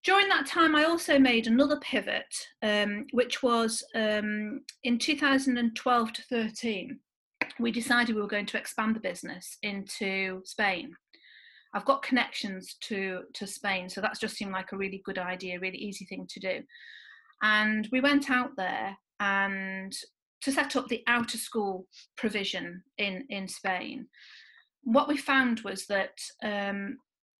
During 0.04 0.28
that 0.28 0.46
time, 0.46 0.74
I 0.74 0.84
also 0.84 1.18
made 1.18 1.46
another 1.46 1.76
pivot, 1.76 2.34
um, 2.62 3.06
which 3.12 3.42
was 3.42 3.84
um, 3.94 4.62
in 4.82 4.98
2012 4.98 6.12
to 6.12 6.22
13. 6.22 6.98
We 7.60 7.70
decided 7.70 8.16
we 8.16 8.22
were 8.22 8.26
going 8.26 8.46
to 8.46 8.58
expand 8.58 8.96
the 8.96 9.00
business 9.00 9.58
into 9.62 10.42
Spain. 10.44 10.96
I've 11.74 11.84
got 11.84 12.02
connections 12.02 12.76
to, 12.82 13.22
to 13.34 13.46
Spain, 13.46 13.88
so 13.88 14.00
that's 14.00 14.18
just 14.18 14.36
seemed 14.36 14.52
like 14.52 14.72
a 14.72 14.76
really 14.76 15.02
good 15.04 15.18
idea, 15.18 15.60
really 15.60 15.78
easy 15.78 16.04
thing 16.04 16.26
to 16.30 16.40
do. 16.40 16.62
And 17.42 17.88
we 17.92 18.00
went 18.00 18.28
out 18.28 18.50
there 18.56 18.96
and 19.20 19.92
to 20.42 20.50
set 20.50 20.74
up 20.74 20.88
the 20.88 21.04
out 21.06 21.32
of 21.32 21.40
school 21.40 21.86
provision 22.16 22.82
in, 22.98 23.24
in 23.30 23.46
Spain. 23.46 24.08
What 24.82 25.06
we 25.06 25.16
found 25.16 25.60
was 25.60 25.86
that 25.86 26.18
um, 26.42 26.98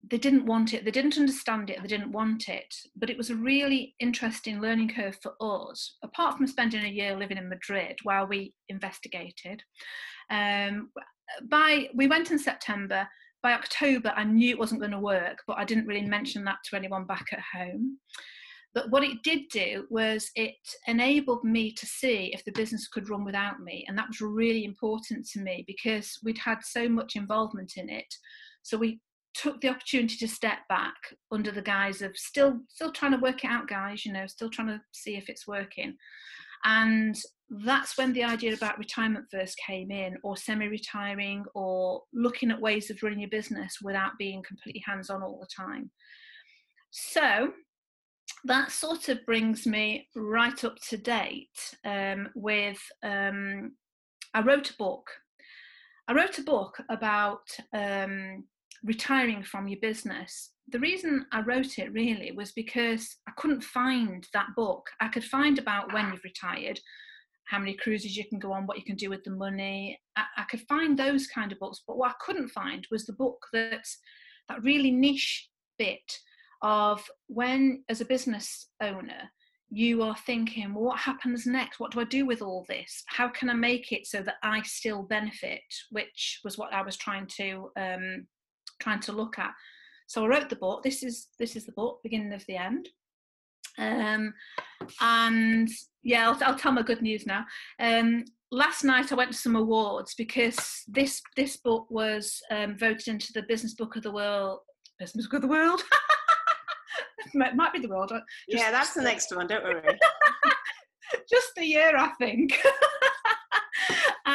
they 0.09 0.17
didn't 0.17 0.45
want 0.45 0.73
it, 0.73 0.83
they 0.83 0.91
didn't 0.91 1.17
understand 1.17 1.69
it, 1.69 1.81
they 1.81 1.87
didn't 1.87 2.11
want 2.11 2.49
it. 2.49 2.73
But 2.95 3.09
it 3.09 3.17
was 3.17 3.29
a 3.29 3.35
really 3.35 3.95
interesting 3.99 4.59
learning 4.59 4.89
curve 4.89 5.17
for 5.21 5.33
us, 5.39 5.97
apart 6.03 6.37
from 6.37 6.47
spending 6.47 6.83
a 6.83 6.89
year 6.89 7.15
living 7.15 7.37
in 7.37 7.49
Madrid 7.49 7.97
while 8.03 8.27
we 8.27 8.53
investigated. 8.69 9.63
Um, 10.29 10.89
by 11.49 11.89
we 11.93 12.07
went 12.07 12.31
in 12.31 12.39
September. 12.39 13.07
By 13.41 13.53
October, 13.53 14.13
I 14.15 14.23
knew 14.23 14.51
it 14.51 14.59
wasn't 14.59 14.79
going 14.79 14.91
to 14.91 14.99
work, 14.99 15.39
but 15.47 15.57
I 15.57 15.65
didn't 15.65 15.85
really 15.85 16.07
mention 16.07 16.45
that 16.45 16.59
to 16.65 16.77
anyone 16.77 17.05
back 17.05 17.25
at 17.33 17.41
home. 17.53 17.97
But 18.73 18.89
what 18.89 19.03
it 19.03 19.21
did 19.21 19.49
do 19.51 19.85
was 19.89 20.31
it 20.35 20.55
enabled 20.87 21.43
me 21.43 21.71
to 21.73 21.85
see 21.85 22.31
if 22.33 22.43
the 22.43 22.53
business 22.53 22.87
could 22.87 23.09
run 23.09 23.23
without 23.23 23.59
me. 23.59 23.85
And 23.87 23.97
that 23.97 24.07
was 24.07 24.21
really 24.21 24.63
important 24.65 25.27
to 25.27 25.41
me 25.41 25.63
because 25.67 26.17
we'd 26.23 26.39
had 26.39 26.59
so 26.63 26.89
much 26.89 27.15
involvement 27.15 27.73
in 27.75 27.89
it. 27.89 28.11
So 28.63 28.77
we 28.77 28.99
took 29.33 29.59
the 29.61 29.69
opportunity 29.69 30.15
to 30.17 30.27
step 30.27 30.59
back 30.69 30.95
under 31.31 31.51
the 31.51 31.61
guise 31.61 32.01
of 32.01 32.15
still 32.15 32.59
still 32.69 32.91
trying 32.91 33.11
to 33.11 33.17
work 33.17 33.43
it 33.43 33.47
out 33.47 33.67
guys 33.67 34.05
you 34.05 34.13
know 34.13 34.27
still 34.27 34.49
trying 34.49 34.67
to 34.67 34.81
see 34.91 35.15
if 35.15 35.29
it's 35.29 35.47
working. 35.47 35.95
And 36.65 37.15
that's 37.49 37.97
when 37.97 38.13
the 38.13 38.23
idea 38.23 38.53
about 38.53 38.79
retirement 38.79 39.25
first 39.29 39.57
came 39.57 39.91
in 39.91 40.17
or 40.23 40.37
semi-retiring 40.37 41.45
or 41.53 42.01
looking 42.13 42.51
at 42.51 42.61
ways 42.61 42.89
of 42.89 43.03
running 43.03 43.19
your 43.19 43.29
business 43.29 43.77
without 43.81 44.11
being 44.17 44.41
completely 44.43 44.81
hands-on 44.85 45.21
all 45.21 45.39
the 45.39 45.63
time. 45.63 45.91
So 46.91 47.51
that 48.45 48.71
sort 48.71 49.09
of 49.09 49.25
brings 49.25 49.65
me 49.65 50.07
right 50.15 50.63
up 50.63 50.77
to 50.89 50.97
date 50.97 51.75
um, 51.85 52.29
with 52.35 52.81
um, 53.03 53.73
i 54.33 54.41
wrote 54.41 54.71
a 54.71 54.77
book. 54.77 55.07
I 56.07 56.13
wrote 56.13 56.37
a 56.37 56.43
book 56.43 56.81
about 56.89 57.47
um, 57.73 58.43
retiring 58.83 59.43
from 59.43 59.67
your 59.67 59.79
business. 59.81 60.51
The 60.69 60.79
reason 60.79 61.25
I 61.31 61.41
wrote 61.41 61.77
it 61.79 61.93
really 61.93 62.31
was 62.31 62.51
because 62.51 63.17
I 63.27 63.31
couldn't 63.37 63.63
find 63.63 64.25
that 64.33 64.47
book. 64.55 64.87
I 65.01 65.07
could 65.07 65.23
find 65.23 65.59
about 65.59 65.93
when 65.93 66.11
you've 66.11 66.23
retired, 66.23 66.79
how 67.47 67.59
many 67.59 67.73
cruises 67.75 68.15
you 68.15 68.27
can 68.27 68.39
go 68.39 68.53
on, 68.53 68.65
what 68.65 68.77
you 68.77 68.83
can 68.83 68.95
do 68.95 69.09
with 69.09 69.23
the 69.23 69.31
money. 69.31 69.99
I, 70.15 70.23
I 70.37 70.43
could 70.43 70.61
find 70.61 70.97
those 70.97 71.27
kind 71.27 71.51
of 71.51 71.59
books, 71.59 71.81
but 71.87 71.97
what 71.97 72.11
I 72.11 72.15
couldn't 72.21 72.49
find 72.49 72.85
was 72.91 73.05
the 73.05 73.13
book 73.13 73.45
that's 73.51 73.97
that 74.49 74.63
really 74.63 74.91
niche 74.91 75.49
bit 75.77 76.19
of 76.61 77.05
when, 77.27 77.83
as 77.89 78.01
a 78.01 78.05
business 78.05 78.67
owner, 78.81 79.29
you 79.69 80.03
are 80.03 80.15
thinking, 80.25 80.73
well, 80.73 80.83
what 80.83 80.99
happens 80.99 81.45
next? 81.45 81.79
What 81.79 81.91
do 81.91 81.99
I 81.99 82.03
do 82.05 82.25
with 82.25 82.41
all 82.41 82.65
this? 82.69 83.03
How 83.07 83.27
can 83.27 83.49
I 83.49 83.53
make 83.53 83.91
it 83.91 84.05
so 84.05 84.21
that 84.21 84.35
I 84.43 84.61
still 84.61 85.03
benefit? 85.03 85.61
Which 85.89 86.39
was 86.43 86.57
what 86.57 86.71
I 86.73 86.83
was 86.83 86.95
trying 86.95 87.27
to 87.37 87.69
um, 87.77 88.27
trying 88.83 88.99
to 89.01 89.11
look 89.11 89.39
at. 89.39 89.51
So 90.07 90.23
I 90.23 90.27
wrote 90.27 90.49
the 90.49 90.55
book. 90.55 90.83
This 90.83 91.03
is 91.03 91.27
this 91.39 91.55
is 91.55 91.65
the 91.65 91.71
book, 91.71 91.99
beginning 92.03 92.33
of 92.33 92.45
the 92.45 92.57
end. 92.57 92.89
Um, 93.77 94.33
and 95.01 95.69
yeah, 96.03 96.29
I'll, 96.29 96.37
I'll, 96.43 96.59
tell 96.59 96.71
my 96.71 96.83
good 96.83 97.01
news 97.01 97.25
now. 97.25 97.45
Um, 97.79 98.23
last 98.51 98.83
night 98.83 99.11
I 99.11 99.15
went 99.15 99.31
to 99.31 99.37
some 99.37 99.55
awards 99.55 100.13
because 100.15 100.83
this 100.87 101.21
this 101.35 101.57
book 101.57 101.87
was 101.89 102.39
um, 102.51 102.77
voted 102.77 103.07
into 103.07 103.33
the 103.33 103.43
Business 103.43 103.73
Book 103.73 103.95
of 103.95 104.03
the 104.03 104.11
World. 104.11 104.59
Business 104.99 105.25
Book 105.25 105.35
of 105.35 105.41
the 105.41 105.47
World. 105.47 105.81
might, 107.33 107.55
might 107.55 107.73
be 107.73 107.79
the 107.79 107.87
world. 107.87 108.09
Just, 108.09 108.21
yeah, 108.47 108.71
that's 108.71 108.93
the 108.93 109.01
next 109.01 109.35
one. 109.35 109.47
Don't 109.47 109.63
worry. 109.63 109.81
just 111.29 111.51
the 111.55 111.65
year, 111.65 111.95
I 111.97 112.09
think 112.19 112.53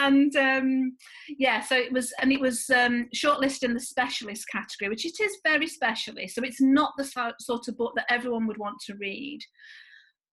and 0.07 0.35
um, 0.37 0.97
yeah, 1.39 1.61
so 1.61 1.77
it 1.77 1.93
was, 1.93 2.13
and 2.21 2.33
it 2.33 2.41
was 2.41 2.69
um, 2.71 3.09
shortlisted 3.15 3.65
in 3.65 3.75
the 3.75 3.81
specialist 3.81 4.47
category, 4.51 4.89
which 4.89 5.05
it 5.05 5.21
is 5.21 5.39
very 5.45 5.67
specialist. 5.67 6.35
So 6.35 6.43
it's 6.43 6.61
not 6.61 6.93
the 6.97 7.35
sort 7.41 7.69
of 7.69 7.77
book 7.77 7.93
that 7.97 8.11
everyone 8.11 8.47
would 8.47 8.59
want 8.59 8.79
to 8.87 8.95
read, 8.95 9.41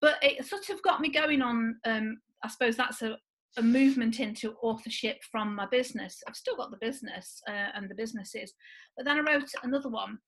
but 0.02 0.16
it 0.22 0.46
sort 0.46 0.70
of 0.70 0.82
got 0.84 1.02
me 1.02 1.10
going 1.10 1.42
on. 1.42 1.76
Um, 1.86 2.18
I 2.44 2.48
suppose 2.48 2.76
that's 2.76 3.02
a, 3.02 3.18
a 3.58 3.62
movement 3.62 4.20
into 4.20 4.54
authorship 4.62 5.18
from 5.32 5.56
my 5.56 5.66
business. 5.66 6.22
I've 6.28 6.36
still 6.36 6.56
got 6.56 6.72
the 6.72 6.78
business 6.78 7.42
uh, 7.48 7.70
and 7.74 7.90
the 7.90 7.96
businesses, 7.96 8.54
but 8.96 9.06
then 9.06 9.18
I 9.18 9.22
wrote 9.22 9.50
another 9.64 9.90
one 9.90 10.20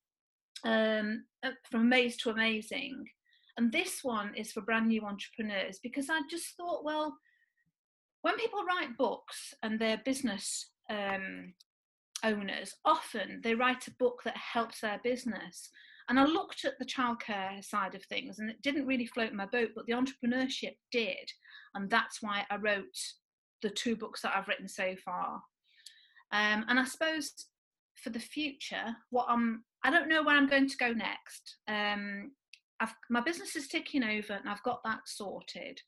um, 0.65 1.25
uh, 1.43 1.51
from 1.69 1.81
Amaze 1.81 2.17
to 2.17 2.31
Amazing. 2.31 3.05
And 3.57 3.71
this 3.71 3.99
one 4.03 4.35
is 4.35 4.51
for 4.51 4.61
brand 4.61 4.87
new 4.87 5.01
entrepreneurs 5.03 5.79
because 5.81 6.09
I 6.09 6.21
just 6.29 6.55
thought, 6.55 6.83
well, 6.83 7.17
when 8.21 8.35
people 8.37 8.63
write 8.63 8.97
books 8.97 9.53
and 9.63 9.79
they're 9.79 10.01
business 10.03 10.71
um, 10.89 11.53
owners, 12.23 12.73
often 12.85 13.41
they 13.43 13.55
write 13.55 13.87
a 13.87 13.95
book 13.99 14.21
that 14.25 14.37
helps 14.37 14.81
their 14.81 14.99
business. 15.03 15.69
And 16.09 16.19
I 16.19 16.25
looked 16.25 16.63
at 16.63 16.79
the 16.79 16.85
childcare 16.85 17.63
side 17.63 17.93
of 17.93 18.03
things 18.05 18.39
and 18.39 18.49
it 18.49 18.61
didn't 18.61 18.87
really 18.87 19.05
float 19.07 19.33
my 19.33 19.45
boat, 19.45 19.71
but 19.75 19.85
the 19.87 19.93
entrepreneurship 19.93 20.75
did. 20.91 21.29
And 21.75 21.89
that's 21.89 22.21
why 22.21 22.45
I 22.49 22.55
wrote 22.55 22.85
the 23.61 23.69
two 23.69 23.95
books 23.95 24.21
that 24.21 24.33
I've 24.35 24.47
written 24.47 24.67
so 24.67 24.95
far. 25.03 25.41
Um, 26.31 26.65
and 26.67 26.79
I 26.79 26.85
suppose 26.85 27.33
for 27.95 28.09
the 28.09 28.19
future, 28.19 28.95
what 29.09 29.25
I'm, 29.29 29.63
I 29.83 29.89
don't 29.89 30.09
know 30.09 30.23
where 30.23 30.35
I'm 30.35 30.47
going 30.47 30.69
to 30.69 30.77
go 30.77 30.91
next. 30.91 31.57
Um, 31.67 32.31
I've, 32.79 32.93
my 33.09 33.21
business 33.21 33.55
is 33.55 33.67
ticking 33.67 34.03
over 34.03 34.33
and 34.33 34.47
I've 34.47 34.63
got 34.63 34.81
that 34.85 35.01
sorted. 35.05 35.79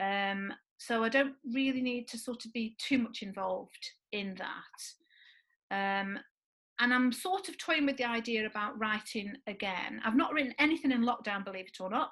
Um, 0.00 0.52
so 0.86 1.02
I 1.02 1.08
don't 1.08 1.34
really 1.52 1.80
need 1.80 2.08
to 2.08 2.18
sort 2.18 2.44
of 2.44 2.52
be 2.52 2.76
too 2.78 2.98
much 2.98 3.22
involved 3.22 3.90
in 4.12 4.36
that. 4.38 6.00
Um, 6.00 6.18
and 6.80 6.92
I'm 6.92 7.12
sort 7.12 7.48
of 7.48 7.56
toying 7.56 7.86
with 7.86 7.96
the 7.96 8.04
idea 8.04 8.46
about 8.46 8.78
writing 8.78 9.34
again. 9.46 10.00
I've 10.04 10.16
not 10.16 10.32
written 10.32 10.54
anything 10.58 10.90
in 10.90 11.02
lockdown, 11.02 11.44
believe 11.44 11.66
it 11.66 11.80
or 11.80 11.88
not. 11.88 12.10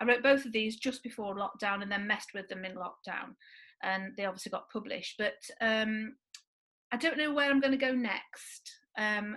I 0.00 0.04
wrote 0.04 0.22
both 0.22 0.44
of 0.44 0.52
these 0.52 0.76
just 0.76 1.02
before 1.02 1.36
lockdown 1.36 1.82
and 1.82 1.92
then 1.92 2.06
messed 2.06 2.30
with 2.34 2.48
them 2.48 2.64
in 2.64 2.74
lockdown, 2.74 3.34
and 3.82 4.12
they 4.16 4.24
obviously 4.24 4.50
got 4.50 4.70
published. 4.70 5.16
But 5.18 5.34
um, 5.60 6.16
I 6.90 6.96
don't 6.96 7.18
know 7.18 7.32
where 7.32 7.50
I'm 7.50 7.60
going 7.60 7.78
to 7.78 7.86
go 7.86 7.92
next. 7.92 8.78
Um, 8.96 9.36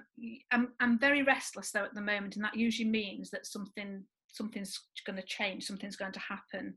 I'm 0.52 0.70
I'm 0.80 0.98
very 0.98 1.24
restless 1.24 1.72
though 1.72 1.84
at 1.84 1.94
the 1.94 2.02
moment, 2.02 2.36
and 2.36 2.46
that 2.46 2.56
usually 2.56 2.90
means 2.90 3.30
that 3.32 3.46
something 3.46 4.04
something's 4.28 4.80
going 5.06 5.18
to 5.18 5.26
change, 5.28 5.66
something's 5.66 5.98
going 5.98 6.14
to 6.14 6.20
happen. 6.20 6.76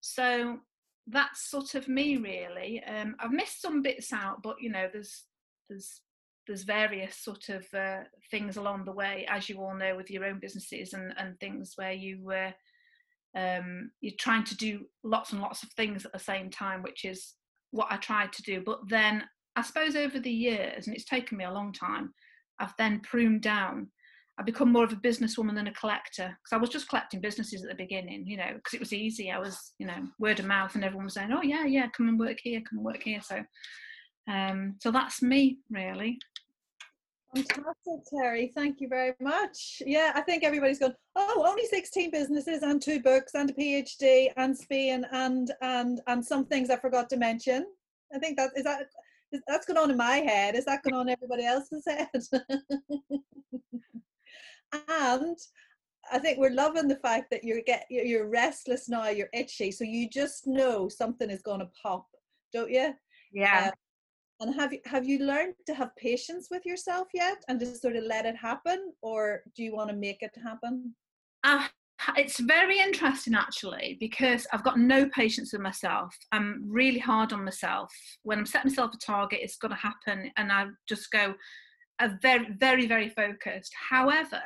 So 0.00 0.60
that's 1.06 1.50
sort 1.50 1.74
of 1.74 1.88
me 1.88 2.16
really. 2.16 2.82
Um, 2.84 3.16
I've 3.18 3.32
missed 3.32 3.60
some 3.60 3.82
bits 3.82 4.12
out, 4.12 4.42
but 4.42 4.56
you 4.60 4.70
know, 4.70 4.88
there's 4.92 5.24
there's 5.68 6.00
there's 6.46 6.64
various 6.64 7.16
sort 7.16 7.48
of 7.48 7.64
uh, 7.72 8.00
things 8.30 8.56
along 8.56 8.84
the 8.84 8.92
way, 8.92 9.26
as 9.28 9.48
you 9.48 9.58
all 9.58 9.74
know, 9.76 9.96
with 9.96 10.10
your 10.10 10.24
own 10.24 10.38
businesses 10.40 10.92
and 10.92 11.14
and 11.16 11.38
things 11.38 11.72
where 11.76 11.92
you 11.92 12.30
uh, 12.30 12.52
um, 13.38 13.90
you're 14.00 14.14
trying 14.18 14.44
to 14.44 14.56
do 14.56 14.86
lots 15.02 15.32
and 15.32 15.40
lots 15.40 15.62
of 15.62 15.70
things 15.70 16.04
at 16.04 16.12
the 16.12 16.18
same 16.18 16.50
time, 16.50 16.82
which 16.82 17.04
is 17.04 17.34
what 17.70 17.88
I 17.90 17.96
tried 17.96 18.32
to 18.34 18.42
do. 18.42 18.62
But 18.64 18.88
then 18.88 19.24
I 19.56 19.62
suppose 19.62 19.96
over 19.96 20.18
the 20.18 20.30
years, 20.30 20.86
and 20.86 20.94
it's 20.94 21.04
taken 21.04 21.38
me 21.38 21.44
a 21.44 21.52
long 21.52 21.72
time, 21.72 22.12
I've 22.58 22.74
then 22.78 23.00
pruned 23.00 23.42
down. 23.42 23.88
I've 24.38 24.46
become 24.46 24.72
more 24.72 24.84
of 24.84 24.92
a 24.92 24.96
businesswoman 24.96 25.54
than 25.54 25.66
a 25.66 25.74
collector 25.74 26.28
because 26.28 26.52
I 26.52 26.56
was 26.56 26.70
just 26.70 26.88
collecting 26.88 27.20
businesses 27.20 27.62
at 27.62 27.68
the 27.68 27.74
beginning, 27.74 28.26
you 28.26 28.38
know, 28.38 28.54
because 28.54 28.74
it 28.74 28.80
was 28.80 28.92
easy. 28.92 29.30
I 29.30 29.38
was, 29.38 29.74
you 29.78 29.86
know, 29.86 30.08
word 30.18 30.40
of 30.40 30.46
mouth, 30.46 30.74
and 30.74 30.84
everyone 30.84 31.04
was 31.04 31.14
saying, 31.14 31.32
"Oh 31.32 31.42
yeah, 31.42 31.64
yeah, 31.66 31.88
come 31.94 32.08
and 32.08 32.18
work 32.18 32.38
here, 32.42 32.60
come 32.60 32.78
and 32.78 32.84
work 32.84 33.02
here." 33.02 33.20
So, 33.20 33.44
um, 34.28 34.76
so 34.80 34.90
that's 34.90 35.22
me 35.22 35.58
really. 35.70 36.18
Fantastic, 37.34 38.04
Terry. 38.10 38.52
Thank 38.54 38.80
you 38.80 38.88
very 38.88 39.14
much. 39.20 39.82
Yeah, 39.86 40.12
I 40.14 40.20
think 40.20 40.44
everybody's 40.44 40.78
gone, 40.78 40.94
oh, 41.16 41.46
only 41.48 41.64
16 41.66 42.10
businesses 42.10 42.62
and 42.62 42.80
two 42.80 43.00
books 43.00 43.32
and 43.34 43.48
a 43.48 43.54
PhD 43.54 44.30
and 44.36 44.56
Spain 44.56 45.06
and 45.12 45.50
and 45.62 46.00
and 46.06 46.24
some 46.24 46.46
things 46.46 46.68
I 46.68 46.76
forgot 46.76 47.08
to 47.10 47.16
mention. 47.16 47.66
I 48.14 48.18
think 48.18 48.36
that 48.36 48.50
is 48.54 48.64
that 48.64 48.82
is, 49.32 49.42
that's 49.46 49.66
going 49.66 49.78
on 49.78 49.90
in 49.90 49.96
my 49.96 50.16
head. 50.16 50.56
Is 50.56 50.66
that 50.66 50.82
going 50.82 50.94
on 50.94 51.08
everybody 51.08 51.44
else's 51.44 51.84
head? 51.86 52.08
and 54.88 55.36
I 56.10 56.18
think 56.18 56.38
we're 56.38 56.50
loving 56.50 56.88
the 56.88 56.96
fact 56.96 57.30
that 57.30 57.44
you're 57.44 57.62
get 57.62 57.86
you're 57.90 58.28
restless 58.28 58.88
now, 58.88 59.08
you're 59.08 59.28
itchy, 59.32 59.70
so 59.70 59.84
you 59.84 60.08
just 60.08 60.46
know 60.46 60.88
something 60.88 61.30
is 61.30 61.42
going 61.42 61.60
to 61.60 61.70
pop, 61.80 62.06
don't 62.52 62.70
you? 62.70 62.94
Yeah. 63.32 63.66
Um, 63.68 63.72
and 64.40 64.54
have 64.54 64.72
you 64.72 64.80
have 64.86 65.06
you 65.06 65.20
learned 65.20 65.54
to 65.66 65.74
have 65.74 65.94
patience 65.96 66.48
with 66.50 66.66
yourself 66.66 67.08
yet, 67.14 67.42
and 67.48 67.60
just 67.60 67.82
sort 67.82 67.96
of 67.96 68.04
let 68.04 68.26
it 68.26 68.36
happen, 68.36 68.92
or 69.02 69.42
do 69.56 69.62
you 69.62 69.74
want 69.74 69.90
to 69.90 69.96
make 69.96 70.22
it 70.22 70.34
happen? 70.42 70.94
Uh, 71.44 71.66
it's 72.16 72.40
very 72.40 72.80
interesting 72.80 73.34
actually 73.34 73.96
because 74.00 74.46
I've 74.52 74.64
got 74.64 74.78
no 74.78 75.08
patience 75.10 75.52
with 75.52 75.62
myself. 75.62 76.16
I'm 76.32 76.64
really 76.66 76.98
hard 76.98 77.32
on 77.32 77.44
myself. 77.44 77.92
When 78.24 78.38
I'm 78.38 78.46
setting 78.46 78.72
myself 78.72 78.92
a 78.94 78.98
target, 78.98 79.40
it's 79.42 79.56
going 79.56 79.70
to 79.70 79.76
happen, 79.76 80.30
and 80.36 80.50
I 80.50 80.66
just 80.88 81.10
go 81.12 81.34
a 82.00 82.10
very, 82.20 82.48
very, 82.58 82.86
very 82.88 83.10
focused. 83.10 83.72
However, 83.90 84.40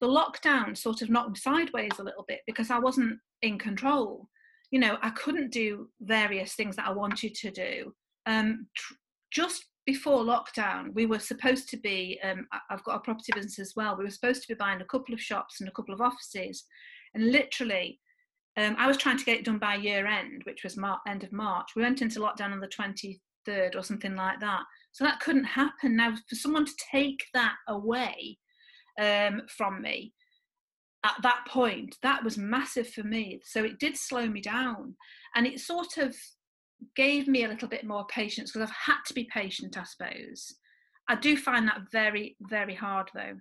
the 0.00 0.08
lockdown 0.08 0.76
sort 0.76 1.02
of 1.02 1.10
knocked 1.10 1.30
me 1.30 1.36
sideways 1.36 1.92
a 1.98 2.02
little 2.02 2.24
bit 2.26 2.40
because 2.46 2.70
I 2.70 2.78
wasn't 2.78 3.18
in 3.42 3.58
control. 3.58 4.28
You 4.70 4.80
know, 4.80 4.98
I 5.02 5.10
couldn't 5.10 5.52
do 5.52 5.88
various 6.00 6.54
things 6.54 6.76
that 6.76 6.86
I 6.86 6.92
wanted 6.92 7.34
to 7.34 7.50
do. 7.50 7.94
Um, 8.26 8.66
tr- 8.76 8.94
just 9.30 9.64
before 9.86 10.22
lockdown, 10.22 10.94
we 10.94 11.06
were 11.06 11.18
supposed 11.18 11.68
to 11.70 11.76
be, 11.76 12.18
um, 12.24 12.46
I've 12.70 12.84
got 12.84 12.96
a 12.96 13.00
property 13.00 13.32
business 13.34 13.58
as 13.58 13.74
well, 13.76 13.96
we 13.96 14.04
were 14.04 14.10
supposed 14.10 14.42
to 14.42 14.48
be 14.48 14.54
buying 14.54 14.80
a 14.80 14.86
couple 14.86 15.14
of 15.14 15.20
shops 15.20 15.60
and 15.60 15.68
a 15.68 15.72
couple 15.72 15.94
of 15.94 16.00
offices. 16.00 16.64
And 17.14 17.30
literally, 17.30 18.00
um, 18.56 18.76
I 18.78 18.86
was 18.86 18.96
trying 18.96 19.18
to 19.18 19.24
get 19.24 19.38
it 19.38 19.44
done 19.44 19.58
by 19.58 19.74
year 19.74 20.06
end, 20.06 20.42
which 20.44 20.64
was 20.64 20.76
Mar- 20.76 21.00
end 21.08 21.24
of 21.24 21.32
March. 21.32 21.70
We 21.76 21.82
went 21.82 22.02
into 22.02 22.20
lockdown 22.20 22.52
on 22.52 22.60
the 22.60 22.68
23rd 22.68 23.76
or 23.76 23.82
something 23.82 24.14
like 24.14 24.40
that. 24.40 24.62
So 24.92 25.04
that 25.04 25.20
couldn't 25.20 25.44
happen. 25.44 25.96
Now, 25.96 26.14
for 26.28 26.34
someone 26.34 26.64
to 26.64 26.74
take 26.90 27.24
that 27.34 27.54
away 27.68 28.38
um, 29.00 29.42
from 29.48 29.82
me 29.82 30.12
at 31.04 31.16
that 31.22 31.44
point, 31.46 31.96
that 32.02 32.24
was 32.24 32.38
massive 32.38 32.88
for 32.88 33.02
me. 33.02 33.40
So 33.44 33.62
it 33.62 33.78
did 33.78 33.96
slow 33.96 34.26
me 34.26 34.40
down. 34.40 34.96
And 35.36 35.46
it 35.46 35.60
sort 35.60 35.98
of 35.98 36.16
gave 36.96 37.28
me 37.28 37.44
a 37.44 37.48
little 37.48 37.68
bit 37.68 37.84
more 37.84 38.06
patience 38.06 38.50
because 38.50 38.68
I've 38.68 38.76
had 38.76 39.02
to 39.06 39.14
be 39.14 39.28
patient, 39.32 39.76
I 39.76 39.84
suppose. 39.84 40.54
I 41.08 41.16
do 41.16 41.36
find 41.36 41.68
that 41.68 41.82
very, 41.92 42.36
very 42.40 42.74
hard 42.74 43.10
though. 43.14 43.34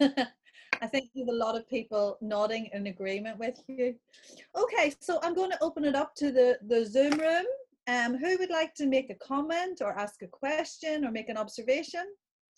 I 0.82 0.86
think 0.86 1.08
have 1.16 1.28
a 1.28 1.32
lot 1.32 1.56
of 1.56 1.68
people 1.68 2.18
nodding 2.20 2.68
in 2.74 2.88
agreement 2.88 3.38
with 3.38 3.58
you. 3.66 3.94
Okay, 4.54 4.92
so 5.00 5.18
I'm 5.22 5.34
going 5.34 5.50
to 5.50 5.62
open 5.62 5.84
it 5.84 5.94
up 5.94 6.14
to 6.16 6.30
the, 6.30 6.58
the 6.66 6.84
Zoom 6.84 7.18
room. 7.18 7.46
Um, 7.86 8.18
who 8.18 8.36
would 8.38 8.50
like 8.50 8.74
to 8.74 8.86
make 8.86 9.08
a 9.08 9.14
comment 9.14 9.80
or 9.80 9.98
ask 9.98 10.22
a 10.22 10.26
question 10.26 11.06
or 11.06 11.10
make 11.10 11.30
an 11.30 11.38
observation? 11.38 12.04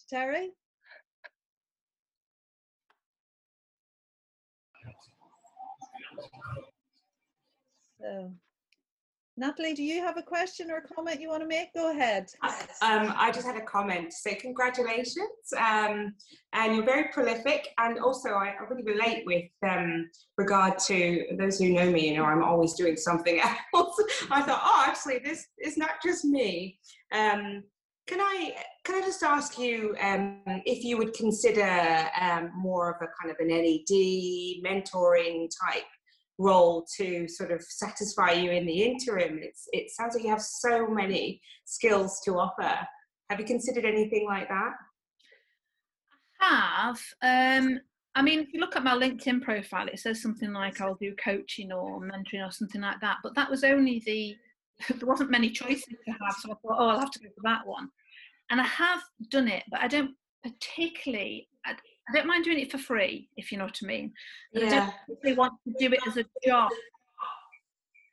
Terry? 0.08 0.50
So 8.00 8.32
Natalie, 9.38 9.74
do 9.74 9.82
you 9.82 10.00
have 10.02 10.16
a 10.16 10.22
question 10.22 10.70
or 10.70 10.78
a 10.78 10.94
comment 10.94 11.20
you 11.20 11.28
want 11.28 11.42
to 11.42 11.46
make? 11.46 11.74
Go 11.74 11.90
ahead. 11.90 12.26
Um, 12.80 13.12
I 13.16 13.30
just 13.30 13.46
had 13.46 13.56
a 13.56 13.60
comment 13.60 14.12
say 14.12 14.34
congratulations. 14.34 15.52
Um, 15.58 16.14
and 16.54 16.74
you're 16.74 16.86
very 16.86 17.08
prolific. 17.12 17.68
And 17.78 17.98
also, 17.98 18.30
I, 18.30 18.54
I 18.58 18.64
really 18.70 18.82
relate 18.82 19.24
with 19.26 19.44
um, 19.68 20.08
regard 20.38 20.78
to 20.86 21.24
those 21.38 21.58
who 21.58 21.68
know 21.68 21.90
me, 21.90 22.08
you 22.08 22.16
know, 22.16 22.24
I'm 22.24 22.42
always 22.42 22.72
doing 22.74 22.96
something 22.96 23.38
else. 23.74 24.02
I 24.30 24.40
thought, 24.40 24.62
oh, 24.64 24.84
actually, 24.86 25.18
this 25.18 25.46
is 25.62 25.76
not 25.76 26.02
just 26.02 26.24
me. 26.24 26.78
Um, 27.12 27.62
can 28.06 28.20
I 28.20 28.54
can 28.84 29.02
I 29.02 29.04
just 29.04 29.22
ask 29.22 29.58
you 29.58 29.96
um, 30.00 30.40
if 30.64 30.84
you 30.84 30.96
would 30.96 31.12
consider 31.12 32.08
um, 32.20 32.52
more 32.54 32.90
of 32.90 33.02
a 33.02 33.08
kind 33.20 33.32
of 33.32 33.36
an 33.40 33.48
NED 33.48 34.62
mentoring 34.64 35.48
type 35.60 35.82
role 36.38 36.86
to 36.96 37.26
sort 37.28 37.50
of 37.50 37.62
satisfy 37.62 38.32
you 38.32 38.50
in 38.50 38.66
the 38.66 38.82
interim. 38.82 39.38
It's, 39.40 39.68
it 39.72 39.90
sounds 39.90 40.14
like 40.14 40.24
you 40.24 40.30
have 40.30 40.42
so 40.42 40.86
many 40.86 41.40
skills 41.64 42.20
to 42.24 42.38
offer. 42.38 42.78
Have 43.30 43.40
you 43.40 43.46
considered 43.46 43.84
anything 43.84 44.26
like 44.28 44.48
that? 44.48 44.72
I 46.40 46.92
have. 47.22 47.62
Um, 47.62 47.80
I 48.14 48.22
mean, 48.22 48.40
if 48.40 48.52
you 48.52 48.60
look 48.60 48.76
at 48.76 48.84
my 48.84 48.94
LinkedIn 48.94 49.42
profile, 49.42 49.88
it 49.88 49.98
says 49.98 50.22
something 50.22 50.52
like 50.52 50.80
I'll 50.80 50.94
do 50.94 51.14
coaching 51.22 51.72
or 51.72 52.00
mentoring 52.00 52.46
or 52.46 52.52
something 52.52 52.80
like 52.80 53.00
that. 53.00 53.18
But 53.22 53.34
that 53.34 53.50
was 53.50 53.64
only 53.64 54.02
the, 54.06 54.36
there 54.94 55.06
wasn't 55.06 55.30
many 55.30 55.50
choices 55.50 55.84
to 55.84 56.12
have. 56.12 56.34
So 56.40 56.50
I 56.50 56.54
thought, 56.54 56.78
oh, 56.78 56.88
I'll 56.88 57.00
have 57.00 57.10
to 57.12 57.18
go 57.18 57.28
for 57.34 57.42
that 57.44 57.66
one. 57.66 57.88
And 58.50 58.60
I 58.60 58.64
have 58.64 59.02
done 59.30 59.48
it, 59.48 59.64
but 59.70 59.80
I 59.80 59.88
don't 59.88 60.12
particularly, 60.44 61.48
I 62.08 62.12
don't 62.12 62.26
mind 62.26 62.44
doing 62.44 62.60
it 62.60 62.70
for 62.70 62.78
free, 62.78 63.28
if 63.36 63.50
you 63.50 63.58
know 63.58 63.64
what 63.64 63.78
I 63.82 63.86
mean. 63.86 64.12
Yeah. 64.52 64.90
I 65.26 65.32
want 65.32 65.54
to 65.66 65.74
do 65.78 65.92
it 65.92 66.00
as 66.06 66.16
a 66.16 66.24
job. 66.44 66.70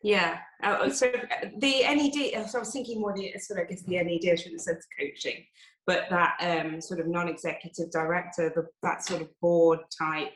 Yeah. 0.02 0.40
Uh, 0.62 0.90
so 0.90 1.12
the 1.60 1.82
NED, 1.82 2.36
uh, 2.36 2.48
so 2.48 2.58
I 2.58 2.62
was 2.62 2.72
thinking 2.72 3.00
more 3.00 3.14
the 3.16 3.34
sort 3.40 3.60
of, 3.60 3.66
I 3.66 3.70
guess 3.70 3.84
the 3.84 4.04
NED, 4.04 4.32
I 4.32 4.36
should 4.36 4.52
have 4.52 4.62
said 4.62 4.78
coaching, 5.00 5.46
but 5.88 6.08
that 6.10 6.36
um, 6.40 6.82
sort 6.82 7.00
of 7.00 7.08
non-executive 7.08 7.92
director, 7.92 8.52
the, 8.54 8.68
that 8.82 9.06
sort 9.06 9.22
of 9.22 9.30
board 9.40 9.80
type 9.98 10.32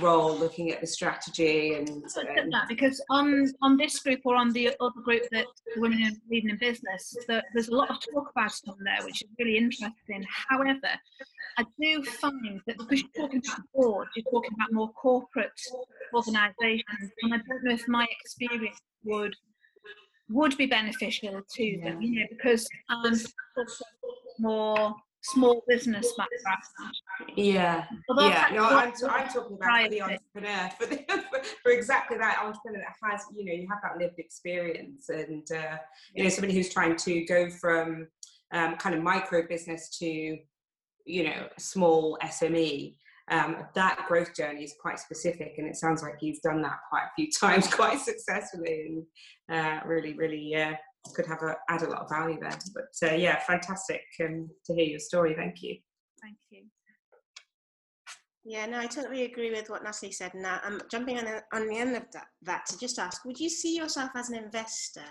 role 0.00 0.36
looking 0.36 0.70
at 0.70 0.80
the 0.80 0.86
strategy 0.86 1.74
and 1.74 1.88
um, 1.88 2.50
that 2.50 2.66
because 2.68 3.02
on 3.10 3.46
on 3.62 3.76
this 3.76 3.98
group 3.98 4.20
or 4.24 4.36
on 4.36 4.52
the 4.52 4.68
other 4.80 5.00
group 5.04 5.22
that 5.30 5.46
women 5.76 6.00
in 6.00 6.20
leading 6.30 6.50
in 6.50 6.58
business 6.58 7.16
there's 7.28 7.68
a 7.68 7.74
lot 7.74 7.90
of 7.90 7.96
talk 8.00 8.30
about 8.30 8.52
on 8.68 8.76
there 8.84 9.04
which 9.04 9.22
is 9.22 9.28
really 9.38 9.56
interesting 9.56 10.24
however 10.48 10.78
i 11.58 11.64
do 11.80 12.02
find 12.04 12.60
that 12.66 12.78
because 12.78 13.02
you're 13.02 13.26
talking 13.26 13.42
about 13.46 13.60
board 13.74 14.08
you're 14.14 14.30
talking 14.30 14.50
about 14.54 14.72
more 14.72 14.90
corporate 14.92 15.60
organizations 16.14 17.10
and 17.22 17.34
i 17.34 17.38
don't 17.48 17.64
know 17.64 17.72
if 17.72 17.86
my 17.88 18.06
experience 18.20 18.78
would 19.04 19.34
would 20.30 20.56
be 20.56 20.66
beneficial 20.66 21.40
to 21.50 21.64
yeah. 21.64 21.84
them 21.84 22.02
you 22.02 22.20
know 22.20 22.26
because 22.30 22.68
i'm 22.90 23.14
more 24.38 24.94
small 25.22 25.62
business 25.66 26.12
background. 26.16 26.94
Yeah, 27.36 27.84
yeah. 28.16 28.48
No, 28.52 28.64
I'm, 28.64 28.92
I'm 29.10 29.28
talking 29.28 29.56
about 29.56 29.84
for 29.84 29.90
the 29.90 30.02
entrepreneur, 30.02 30.70
for, 30.78 30.86
the, 30.86 31.04
for, 31.62 31.70
exactly 31.70 32.18
that 32.18 32.38
entrepreneur 32.42 32.80
that 32.80 33.10
has, 33.10 33.24
you 33.36 33.44
know, 33.44 33.52
you 33.52 33.68
have 33.68 33.80
that 33.82 33.98
lived 33.98 34.18
experience, 34.18 35.08
and 35.08 35.46
uh, 35.52 35.76
you 36.14 36.24
know, 36.24 36.30
somebody 36.30 36.54
who's 36.54 36.72
trying 36.72 36.96
to 36.96 37.24
go 37.24 37.50
from 37.50 38.08
um, 38.52 38.76
kind 38.76 38.94
of 38.94 39.02
micro 39.02 39.46
business 39.46 39.88
to, 39.98 40.38
you 41.04 41.24
know, 41.24 41.48
small 41.58 42.18
SME. 42.22 42.96
Um, 43.30 43.66
that 43.74 44.06
growth 44.08 44.34
journey 44.34 44.64
is 44.64 44.74
quite 44.80 44.98
specific, 44.98 45.54
and 45.58 45.66
it 45.66 45.76
sounds 45.76 46.02
like 46.02 46.14
you've 46.20 46.40
done 46.40 46.62
that 46.62 46.78
quite 46.88 47.04
a 47.04 47.10
few 47.14 47.28
times, 47.40 47.72
quite 47.72 48.00
successfully, 48.00 49.04
and 49.48 49.56
uh, 49.58 49.86
really, 49.86 50.14
really 50.14 50.54
uh, 50.54 50.74
could 51.14 51.26
have 51.26 51.42
a, 51.42 51.56
add 51.68 51.82
a 51.82 51.90
lot 51.90 52.02
of 52.02 52.10
value 52.10 52.38
there. 52.40 52.58
But 52.74 53.10
uh, 53.10 53.14
yeah, 53.14 53.38
fantastic 53.40 54.02
um, 54.22 54.48
to 54.66 54.74
hear 54.74 54.84
your 54.84 55.00
story. 55.00 55.34
Thank 55.34 55.62
you. 55.62 55.76
Thank 56.22 56.36
you. 56.50 56.64
Yeah, 58.44 58.66
no, 58.66 58.78
I 58.78 58.86
totally 58.86 59.24
agree 59.24 59.50
with 59.50 59.68
what 59.68 59.84
Natalie 59.84 60.12
said. 60.12 60.32
Now, 60.34 60.60
I'm 60.64 60.80
jumping 60.90 61.18
on, 61.18 61.24
the, 61.24 61.42
on 61.52 61.68
the 61.68 61.76
end 61.76 61.96
of 61.96 62.04
that, 62.12 62.26
that 62.42 62.64
to 62.66 62.78
just 62.78 62.98
ask, 62.98 63.24
would 63.24 63.38
you 63.38 63.50
see 63.50 63.76
yourself 63.76 64.10
as 64.14 64.30
an 64.30 64.36
investor? 64.36 65.04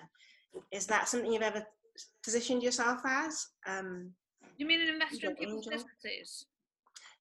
Is 0.72 0.88
that 0.88 1.08
something 1.08 1.32
you've 1.32 1.44
ever 1.44 1.64
positioned 2.24 2.64
yourself 2.64 3.02
as? 3.06 3.46
Um, 3.68 4.12
you 4.58 4.66
mean 4.66 4.82
an 4.82 4.90
investor 4.90 5.30
in 5.30 5.36
people's 5.36 5.68
businesses? 5.68 6.48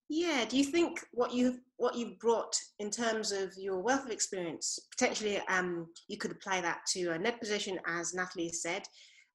Yeah. 0.09 0.45
Do 0.45 0.57
you 0.57 0.65
think 0.65 1.05
what 1.13 1.33
you 1.33 1.59
what 1.79 1.97
you've 1.97 2.19
brought 2.19 2.57
in 2.79 2.91
terms 2.91 3.33
of 3.33 3.53
your 3.57 3.81
wealth 3.81 4.05
of 4.05 4.11
experience 4.11 4.79
potentially 4.97 5.41
um, 5.49 5.89
you 6.09 6.17
could 6.17 6.31
apply 6.31 6.61
that 6.61 6.81
to 6.93 7.11
a 7.11 7.19
NED 7.19 7.41
position, 7.41 7.79
as 7.87 8.15
Natalie 8.15 8.51
said? 8.51 8.83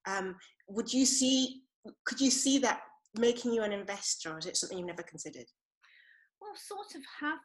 Um, 0.06 0.36
would 0.68 0.92
you 0.92 1.04
see? 1.04 1.62
Could 2.06 2.20
you 2.20 2.30
see 2.30 2.58
that 2.58 2.80
making 3.18 3.52
you 3.52 3.62
an 3.62 3.72
investor, 3.72 4.32
or 4.32 4.38
is 4.38 4.46
it 4.46 4.56
something 4.56 4.78
you've 4.78 4.86
never 4.86 5.02
considered? 5.02 5.46
Well, 6.40 6.52
sort 6.56 6.94
of 6.94 7.02
have 7.20 7.38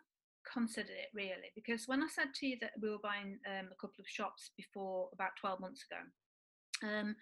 considered 0.52 0.92
it 0.92 1.10
really 1.14 1.52
because 1.56 1.88
when 1.88 2.02
I 2.02 2.08
said 2.08 2.34
to 2.36 2.48
you 2.48 2.58
that 2.62 2.72
we 2.82 2.90
were 2.90 3.04
buying 3.04 3.38
um, 3.48 3.68
a 3.72 3.76
couple 3.76 4.00
of 4.00 4.08
shops 4.08 4.52
before 4.56 5.10
about 5.14 5.32
12 5.42 5.60
months 5.60 5.84
ago, 5.92 6.90
um, 6.90 7.16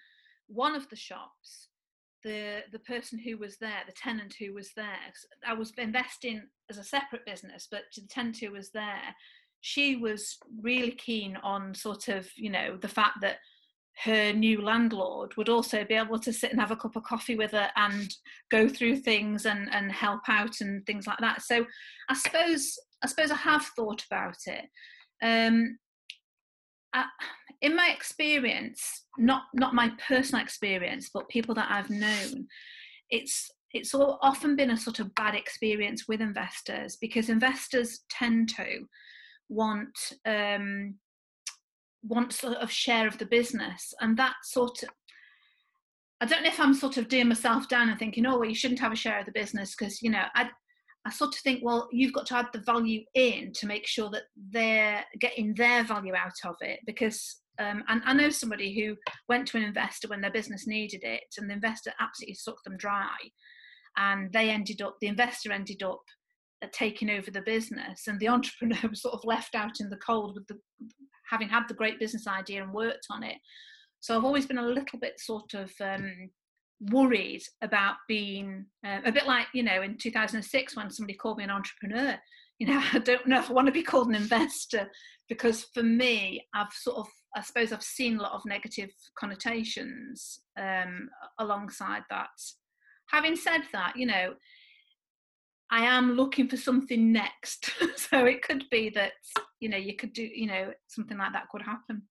one 0.47 0.75
of 0.75 0.87
the 0.89 0.95
shops 0.95 1.69
the 2.25 2.63
the 2.71 2.79
person 2.79 3.19
who 3.19 3.38
was 3.38 3.57
there, 3.57 3.83
the 3.85 3.93
tenant 3.93 4.35
who 4.38 4.53
was 4.53 4.71
there. 4.75 4.97
I 5.47 5.53
was 5.53 5.71
investing 5.77 6.41
as 6.69 6.77
a 6.77 6.83
separate 6.83 7.25
business, 7.25 7.67
but 7.71 7.83
the 7.95 8.01
tenant 8.09 8.39
who 8.39 8.51
was 8.51 8.71
there, 8.71 9.15
she 9.61 9.95
was 9.95 10.38
really 10.61 10.91
keen 10.91 11.38
on 11.38 11.73
sort 11.75 12.09
of 12.09 12.27
you 12.35 12.49
know 12.49 12.77
the 12.81 12.89
fact 12.89 13.21
that 13.21 13.38
her 14.03 14.33
new 14.33 14.61
landlord 14.61 15.38
would 15.38 15.47
also 15.47 15.85
be 15.85 15.93
able 15.93 16.19
to 16.19 16.33
sit 16.33 16.51
and 16.51 16.59
have 16.59 16.71
a 16.71 16.75
cup 16.75 16.97
of 16.97 17.03
coffee 17.03 17.38
with 17.38 17.51
her 17.51 17.69
and 17.77 18.13
go 18.51 18.67
through 18.67 18.97
things 18.97 19.45
and 19.45 19.71
and 19.71 19.91
help 19.91 20.21
out 20.27 20.59
and 20.61 20.85
things 20.85 21.05
like 21.07 21.19
that. 21.19 21.43
So 21.43 21.63
I 22.09 22.15
suppose 22.15 22.77
I 23.03 23.07
suppose 23.07 23.29
I 23.29 23.35
have 23.35 23.65
thought 23.77 24.03
about 24.11 24.38
it. 24.47 24.65
Um, 25.21 25.77
In 27.62 27.75
my 27.75 27.89
experience, 27.89 29.05
not 29.17 29.43
not 29.53 29.73
my 29.73 29.91
personal 30.08 30.43
experience, 30.43 31.10
but 31.13 31.29
people 31.29 31.55
that 31.55 31.71
I've 31.71 31.89
known, 31.89 32.47
it's 33.10 33.49
it's 33.71 33.93
all, 33.93 34.19
often 34.21 34.55
been 34.55 34.71
a 34.71 34.77
sort 34.77 34.99
of 34.99 35.13
bad 35.15 35.36
experience 35.36 36.08
with 36.08 36.21
investors 36.21 36.97
because 36.99 37.29
investors 37.29 38.01
tend 38.10 38.49
to 38.49 38.86
want 39.49 39.97
um, 40.25 40.95
want 42.03 42.34
sort 42.34 42.58
of 42.58 42.71
share 42.71 43.08
of 43.08 43.17
the 43.17 43.25
business, 43.25 43.93
and 44.01 44.17
that 44.17 44.36
sort 44.43 44.84
of 44.84 44.89
I 46.21 46.25
don't 46.25 46.43
know 46.43 46.49
if 46.49 46.60
I'm 46.60 46.73
sort 46.73 46.97
of 46.97 47.10
doing 47.10 47.27
myself 47.27 47.67
down 47.67 47.89
and 47.89 47.99
thinking, 47.99 48.25
oh, 48.25 48.39
well, 48.39 48.49
you 48.49 48.55
shouldn't 48.55 48.79
have 48.79 48.93
a 48.93 48.95
share 48.95 49.19
of 49.19 49.25
the 49.25 49.31
business 49.34 49.75
because 49.75 50.01
you 50.01 50.10
know 50.10 50.23
I 50.36 50.49
I 51.05 51.11
sort 51.11 51.35
of 51.35 51.39
think, 51.41 51.61
well, 51.63 51.87
you've 51.91 52.13
got 52.13 52.25
to 52.27 52.37
add 52.37 52.47
the 52.51 52.63
value 52.65 53.01
in 53.13 53.51
to 53.53 53.67
make 53.67 53.85
sure 53.85 54.09
that 54.09 54.23
they're 54.51 55.03
getting 55.19 55.53
their 55.53 55.83
value 55.83 56.15
out 56.15 56.33
of 56.45 56.55
it. 56.61 56.79
Because, 56.85 57.41
um, 57.59 57.83
and 57.87 58.01
I 58.05 58.13
know 58.13 58.29
somebody 58.29 58.73
who 58.73 58.95
went 59.29 59.47
to 59.49 59.57
an 59.57 59.63
investor 59.63 60.07
when 60.07 60.21
their 60.21 60.31
business 60.31 60.65
needed 60.65 61.03
it, 61.03 61.23
and 61.37 61.49
the 61.49 61.53
investor 61.53 61.93
absolutely 61.99 62.35
sucked 62.35 62.63
them 62.63 62.77
dry. 62.77 63.15
And 63.97 64.33
they 64.33 64.49
ended 64.49 64.81
up, 64.81 64.97
the 64.99 65.07
investor 65.07 65.51
ended 65.51 65.83
up 65.83 66.01
uh, 66.63 66.67
taking 66.73 67.11
over 67.11 67.29
the 67.29 67.41
business, 67.41 68.07
and 68.07 68.19
the 68.19 68.27
entrepreneur 68.35 68.89
was 68.89 69.03
sort 69.03 69.13
of 69.13 69.23
left 69.23 69.53
out 69.53 69.79
in 69.79 69.89
the 69.89 69.97
cold 69.97 70.35
with 70.35 70.47
the 70.47 70.57
having 71.29 71.49
had 71.49 71.67
the 71.67 71.73
great 71.73 71.99
business 71.99 72.27
idea 72.27 72.63
and 72.63 72.73
worked 72.73 73.07
on 73.09 73.23
it. 73.23 73.37
So 73.99 74.15
I've 74.15 74.25
always 74.25 74.45
been 74.45 74.59
a 74.59 74.67
little 74.67 74.99
bit 74.99 75.19
sort 75.19 75.53
of 75.55 75.71
um, 75.81 76.29
worried 76.81 77.41
about 77.61 77.95
being 78.07 78.65
uh, 78.85 78.99
a 79.05 79.11
bit 79.11 79.25
like 79.25 79.47
you 79.53 79.63
know 79.63 79.81
in 79.81 79.97
2006 79.97 80.75
when 80.75 80.89
somebody 80.89 81.17
called 81.17 81.38
me 81.38 81.43
an 81.43 81.49
entrepreneur 81.49 82.17
you 82.59 82.67
know 82.67 82.81
i 82.93 82.99
don't 82.99 83.27
know 83.27 83.39
if 83.39 83.49
i 83.49 83.53
want 83.53 83.65
to 83.65 83.71
be 83.71 83.83
called 83.83 84.07
an 84.07 84.15
investor 84.15 84.89
because 85.27 85.65
for 85.73 85.83
me 85.83 86.45
i've 86.53 86.71
sort 86.71 86.97
of 86.97 87.07
i 87.35 87.41
suppose 87.41 87.71
i've 87.71 87.83
seen 87.83 88.17
a 88.17 88.21
lot 88.21 88.33
of 88.33 88.45
negative 88.45 88.89
connotations 89.17 90.41
um, 90.59 91.09
alongside 91.39 92.03
that. 92.09 92.29
Having 93.09 93.35
said 93.35 93.61
that 93.73 93.93
you 93.95 94.05
know 94.05 94.33
i 95.71 95.81
am 95.81 96.13
looking 96.13 96.47
for 96.47 96.57
something 96.57 97.11
next. 97.11 97.71
So 97.97 98.25
it 98.25 98.43
could 98.43 98.65
be 98.69 98.89
that 98.91 99.13
you 99.59 99.67
know 99.67 99.77
you 99.77 99.95
could 99.95 100.13
do 100.13 100.23
you 100.23 100.47
know 100.47 100.71
something 100.88 101.17
like 101.17 101.33
that 101.33 101.49
could 101.51 101.63
happen. 101.63 102.03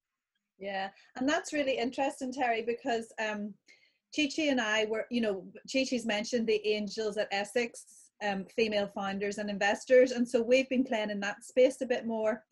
Yeah 0.58 0.88
and 1.16 1.28
that's 1.28 1.52
really 1.52 1.78
interesting 1.78 2.32
terry 2.32 2.62
because 2.62 3.12
um 3.24 3.54
Chi 4.14 4.28
Chi 4.34 4.44
and 4.44 4.60
I 4.60 4.84
were, 4.86 5.06
you 5.10 5.20
know, 5.20 5.44
Chi 5.72 5.84
Chi's 5.84 6.06
mentioned 6.06 6.46
the 6.46 6.66
angels 6.66 7.16
at 7.16 7.28
Essex, 7.32 7.84
um, 8.24 8.46
female 8.56 8.90
founders 8.94 9.38
and 9.38 9.50
investors. 9.50 10.12
And 10.12 10.28
so 10.28 10.42
we've 10.42 10.68
been 10.68 10.84
playing 10.84 11.10
in 11.10 11.20
that 11.20 11.44
space 11.44 11.80
a 11.80 11.86
bit 11.86 12.06
more. 12.06 12.44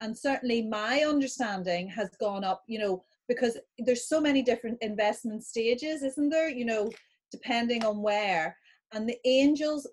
And 0.00 0.16
certainly 0.16 0.62
my 0.62 1.04
understanding 1.06 1.88
has 1.88 2.10
gone 2.20 2.44
up, 2.44 2.62
you 2.66 2.78
know, 2.78 3.04
because 3.28 3.56
there's 3.78 4.08
so 4.08 4.20
many 4.20 4.42
different 4.42 4.78
investment 4.82 5.44
stages, 5.44 6.02
isn't 6.02 6.28
there? 6.30 6.48
You 6.48 6.64
know, 6.64 6.90
depending 7.30 7.84
on 7.84 8.02
where. 8.02 8.56
And 8.92 9.08
the 9.08 9.18
angels 9.24 9.86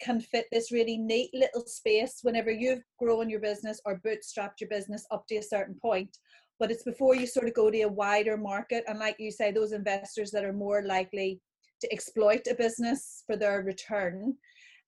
can 0.00 0.20
fit 0.20 0.46
this 0.52 0.70
really 0.70 0.98
neat 0.98 1.30
little 1.32 1.64
space 1.66 2.18
whenever 2.22 2.50
you've 2.50 2.82
grown 2.98 3.30
your 3.30 3.40
business 3.40 3.80
or 3.84 4.00
bootstrapped 4.04 4.60
your 4.60 4.68
business 4.68 5.06
up 5.10 5.26
to 5.28 5.36
a 5.36 5.42
certain 5.42 5.74
point 5.80 6.18
but 6.58 6.70
it's 6.70 6.84
before 6.84 7.14
you 7.14 7.26
sort 7.26 7.48
of 7.48 7.54
go 7.54 7.70
to 7.70 7.82
a 7.82 7.88
wider 7.88 8.36
market. 8.36 8.84
And 8.86 8.98
like 8.98 9.16
you 9.18 9.30
say 9.30 9.50
those 9.50 9.72
investors 9.72 10.30
that 10.30 10.44
are 10.44 10.52
more 10.52 10.82
likely 10.82 11.40
to 11.80 11.92
exploit 11.92 12.46
a 12.50 12.54
business 12.54 13.24
for 13.26 13.36
their 13.36 13.62
return. 13.62 14.34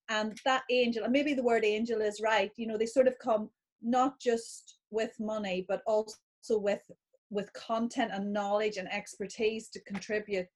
And 0.09 0.39
that 0.45 0.63
angel 0.71 1.05
and 1.05 1.13
maybe 1.13 1.35
the 1.35 1.43
word 1.43 1.65
angel 1.65 2.01
is 2.01 2.21
right 2.21 2.53
you 2.57 2.69
know 2.69 2.79
they 2.79 2.87
sort 2.87 3.09
of 3.09 3.19
come 3.19 3.51
not 3.83 4.21
just 4.21 4.79
with 4.93 5.11
money 5.19 5.67
but 5.69 5.83
also 5.85 6.15
with 6.51 6.81
with 7.31 7.53
content 7.55 8.13
and 8.13 8.33
knowledge 8.33 8.77
and 8.77 8.93
expertise 8.93 9.69
to 9.71 9.81
contribute 9.81 10.47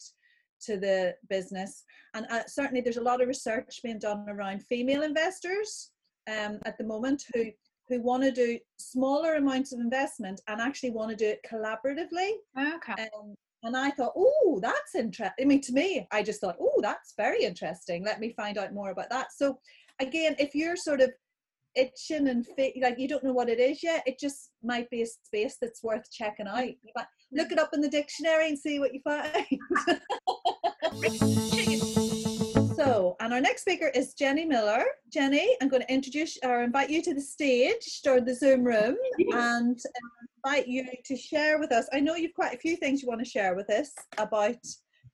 to 0.62 0.76
the 0.76 1.14
business. 1.28 1.84
And 2.14 2.26
uh, 2.30 2.42
certainly 2.46 2.80
there's 2.80 2.98
a 2.98 3.02
lot 3.02 3.20
of 3.20 3.28
research 3.28 3.80
being 3.82 3.98
done 3.98 4.26
around 4.28 4.62
female 4.64 5.02
investors 5.02 5.90
um, 6.28 6.58
at 6.64 6.76
the 6.78 6.84
moment 6.84 7.24
who 7.34 7.46
who 7.90 8.00
want 8.00 8.22
to 8.22 8.30
do 8.30 8.58
smaller 8.78 9.34
amounts 9.34 9.72
of 9.72 9.80
investment 9.80 10.40
and 10.48 10.60
actually 10.60 10.92
want 10.92 11.10
to 11.10 11.16
do 11.16 11.26
it 11.26 11.44
collaboratively. 11.50 12.30
Okay. 12.76 13.08
Um, 13.14 13.34
and 13.62 13.76
I 13.76 13.90
thought, 13.90 14.12
oh, 14.16 14.58
that's 14.62 14.94
interesting. 14.94 15.44
I 15.44 15.44
mean, 15.44 15.60
to 15.62 15.72
me, 15.72 16.06
I 16.10 16.22
just 16.22 16.40
thought, 16.40 16.56
oh, 16.58 16.80
that's 16.80 17.12
very 17.16 17.42
interesting. 17.44 18.04
Let 18.04 18.20
me 18.20 18.32
find 18.32 18.56
out 18.56 18.72
more 18.72 18.90
about 18.90 19.10
that. 19.10 19.32
So, 19.36 19.58
again, 20.00 20.34
if 20.38 20.54
you're 20.54 20.76
sort 20.76 21.02
of 21.02 21.10
itching 21.74 22.28
and 22.28 22.46
fit, 22.56 22.74
like 22.80 22.98
you 22.98 23.06
don't 23.06 23.22
know 23.22 23.32
what 23.32 23.50
it 23.50 23.60
is 23.60 23.82
yet, 23.82 24.02
it 24.06 24.18
just 24.18 24.52
might 24.62 24.88
be 24.88 25.02
a 25.02 25.06
space 25.06 25.56
that's 25.60 25.82
worth 25.82 26.10
checking 26.10 26.46
out. 26.46 26.68
But 26.94 27.06
look 27.32 27.52
it 27.52 27.58
up 27.58 27.70
in 27.74 27.80
the 27.82 27.88
dictionary 27.88 28.48
and 28.48 28.58
see 28.58 28.78
what 28.78 28.94
you 28.94 29.00
find. 29.04 29.46
So, 32.80 33.14
and 33.20 33.34
our 33.34 33.42
next 33.42 33.60
speaker 33.60 33.88
is 33.88 34.14
Jenny 34.14 34.46
Miller. 34.46 34.82
Jenny, 35.12 35.54
I'm 35.60 35.68
going 35.68 35.82
to 35.82 35.92
introduce 35.92 36.38
or 36.42 36.62
invite 36.62 36.88
you 36.88 37.02
to 37.02 37.12
the 37.12 37.20
stage 37.20 38.00
or 38.06 38.22
the 38.22 38.34
Zoom 38.34 38.64
room 38.64 38.96
and 39.34 39.78
invite 40.42 40.66
you 40.66 40.86
to 41.04 41.14
share 41.14 41.58
with 41.58 41.72
us. 41.72 41.90
I 41.92 42.00
know 42.00 42.14
you've 42.14 42.32
quite 42.32 42.54
a 42.54 42.58
few 42.58 42.76
things 42.76 43.02
you 43.02 43.08
want 43.08 43.22
to 43.22 43.30
share 43.30 43.54
with 43.54 43.68
us 43.68 43.92
about 44.16 44.56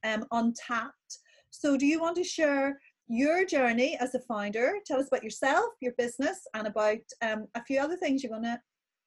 um, 0.04 0.24
Untapped. 0.30 1.18
So, 1.50 1.76
do 1.76 1.86
you 1.86 2.00
want 2.00 2.16
to 2.18 2.22
share 2.22 2.78
your 3.08 3.44
journey 3.44 3.96
as 3.98 4.14
a 4.14 4.20
founder? 4.20 4.74
Tell 4.86 5.00
us 5.00 5.08
about 5.08 5.24
yourself, 5.24 5.70
your 5.80 5.92
business, 5.98 6.46
and 6.54 6.68
about 6.68 6.98
um, 7.20 7.48
a 7.56 7.64
few 7.64 7.80
other 7.80 7.96
things 7.96 8.22
you're 8.22 8.30
going 8.30 8.44
to 8.44 8.60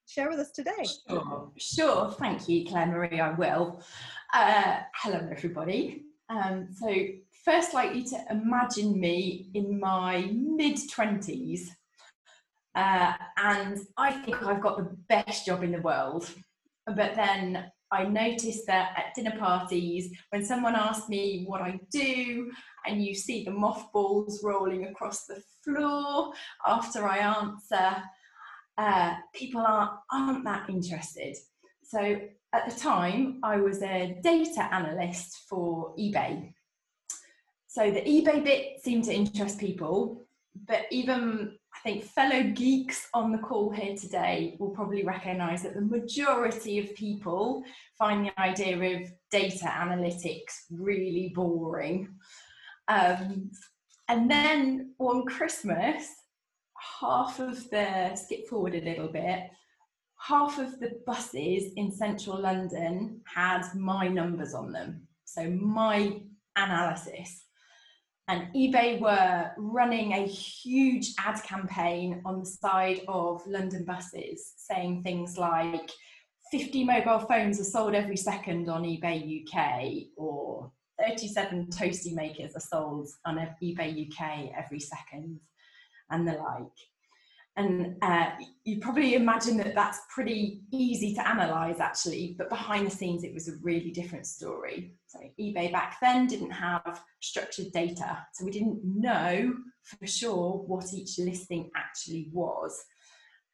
share 0.06 0.28
with 0.28 0.38
us 0.38 0.50
today. 0.50 0.84
Sure, 1.08 1.50
sure. 1.56 2.10
Thank 2.18 2.46
you, 2.46 2.66
Claire 2.66 2.88
Marie. 2.88 3.20
I 3.20 3.32
will. 3.32 3.82
Uh, 4.34 4.80
hello, 4.96 5.26
everybody. 5.30 6.04
Um, 6.28 6.68
so, 6.78 6.94
first 7.44 7.74
like 7.74 7.94
you 7.94 8.04
to 8.04 8.24
imagine 8.30 8.98
me 8.98 9.50
in 9.54 9.80
my 9.80 10.30
mid 10.32 10.76
20s 10.76 11.68
uh, 12.74 13.12
and 13.36 13.78
I 13.96 14.12
think 14.12 14.42
I've 14.42 14.62
got 14.62 14.76
the 14.76 14.96
best 15.08 15.46
job 15.46 15.62
in 15.62 15.72
the 15.72 15.80
world. 15.80 16.30
But 16.86 17.14
then 17.14 17.70
I 17.92 18.04
noticed 18.04 18.66
that 18.66 18.92
at 18.96 19.14
dinner 19.14 19.36
parties, 19.38 20.12
when 20.30 20.44
someone 20.44 20.76
asks 20.76 21.08
me 21.08 21.44
what 21.46 21.60
I 21.60 21.80
do, 21.90 22.50
and 22.86 23.04
you 23.04 23.14
see 23.14 23.44
the 23.44 23.50
mothballs 23.50 24.42
rolling 24.44 24.86
across 24.86 25.26
the 25.26 25.42
floor 25.64 26.32
after 26.66 27.06
I 27.06 27.18
answer, 27.18 28.02
uh, 28.78 29.14
people 29.34 29.60
aren't, 29.60 29.90
aren't 30.12 30.44
that 30.44 30.70
interested. 30.70 31.36
So 31.82 32.20
at 32.52 32.70
the 32.70 32.80
time, 32.80 33.40
I 33.42 33.56
was 33.56 33.82
a 33.82 34.18
data 34.22 34.72
analyst 34.72 35.44
for 35.48 35.94
eBay. 35.98 36.52
So 37.70 37.88
the 37.88 38.00
eBay 38.00 38.42
bit 38.42 38.80
seemed 38.82 39.04
to 39.04 39.14
interest 39.14 39.60
people, 39.60 40.26
but 40.66 40.86
even 40.90 41.56
I 41.72 41.78
think 41.84 42.02
fellow 42.02 42.42
geeks 42.42 43.06
on 43.14 43.30
the 43.30 43.38
call 43.38 43.70
here 43.70 43.96
today 43.96 44.56
will 44.58 44.70
probably 44.70 45.04
recognize 45.04 45.62
that 45.62 45.74
the 45.74 45.80
majority 45.80 46.80
of 46.80 46.92
people 46.96 47.62
find 47.96 48.26
the 48.26 48.40
idea 48.40 48.76
of 48.76 49.12
data 49.30 49.66
analytics 49.66 50.64
really 50.68 51.30
boring. 51.32 52.08
Um, 52.88 53.52
and 54.08 54.28
then 54.28 54.96
on 54.98 55.24
Christmas, 55.26 56.08
half 56.98 57.38
of 57.38 57.70
the, 57.70 58.16
skip 58.16 58.48
forward 58.48 58.74
a 58.74 58.80
little 58.80 59.06
bit, 59.06 59.44
half 60.18 60.58
of 60.58 60.80
the 60.80 61.00
buses 61.06 61.72
in 61.76 61.92
central 61.92 62.40
London 62.40 63.20
had 63.32 63.62
my 63.76 64.08
numbers 64.08 64.54
on 64.54 64.72
them. 64.72 65.06
So 65.24 65.48
my 65.48 66.20
analysis. 66.56 67.44
And 68.30 68.46
eBay 68.54 69.00
were 69.00 69.50
running 69.56 70.12
a 70.12 70.24
huge 70.24 71.14
ad 71.18 71.42
campaign 71.42 72.22
on 72.24 72.38
the 72.38 72.46
side 72.46 73.00
of 73.08 73.44
London 73.44 73.84
buses 73.84 74.54
saying 74.56 75.02
things 75.02 75.36
like 75.36 75.90
50 76.52 76.84
mobile 76.84 77.18
phones 77.18 77.60
are 77.60 77.64
sold 77.64 77.96
every 77.96 78.16
second 78.16 78.68
on 78.68 78.84
eBay 78.84 79.42
UK, 79.42 80.06
or 80.16 80.70
37 81.00 81.70
toasty 81.72 82.14
makers 82.14 82.54
are 82.54 82.60
sold 82.60 83.08
on 83.24 83.36
eBay 83.60 84.08
UK 84.08 84.52
every 84.56 84.78
second, 84.78 85.40
and 86.10 86.28
the 86.28 86.34
like. 86.34 86.89
And 87.56 87.96
uh, 88.00 88.30
you 88.64 88.78
probably 88.78 89.14
imagine 89.14 89.56
that 89.58 89.74
that's 89.74 90.00
pretty 90.14 90.62
easy 90.72 91.14
to 91.14 91.28
analyze 91.28 91.80
actually, 91.80 92.36
but 92.38 92.48
behind 92.48 92.86
the 92.86 92.90
scenes, 92.90 93.24
it 93.24 93.34
was 93.34 93.48
a 93.48 93.56
really 93.60 93.90
different 93.90 94.26
story. 94.26 94.94
So, 95.08 95.18
eBay 95.38 95.72
back 95.72 95.96
then 96.00 96.26
didn't 96.26 96.52
have 96.52 97.02
structured 97.20 97.72
data, 97.72 98.24
so 98.32 98.44
we 98.44 98.52
didn't 98.52 98.80
know 98.84 99.54
for 99.82 100.06
sure 100.06 100.62
what 100.66 100.92
each 100.94 101.18
listing 101.18 101.70
actually 101.76 102.30
was. 102.32 102.84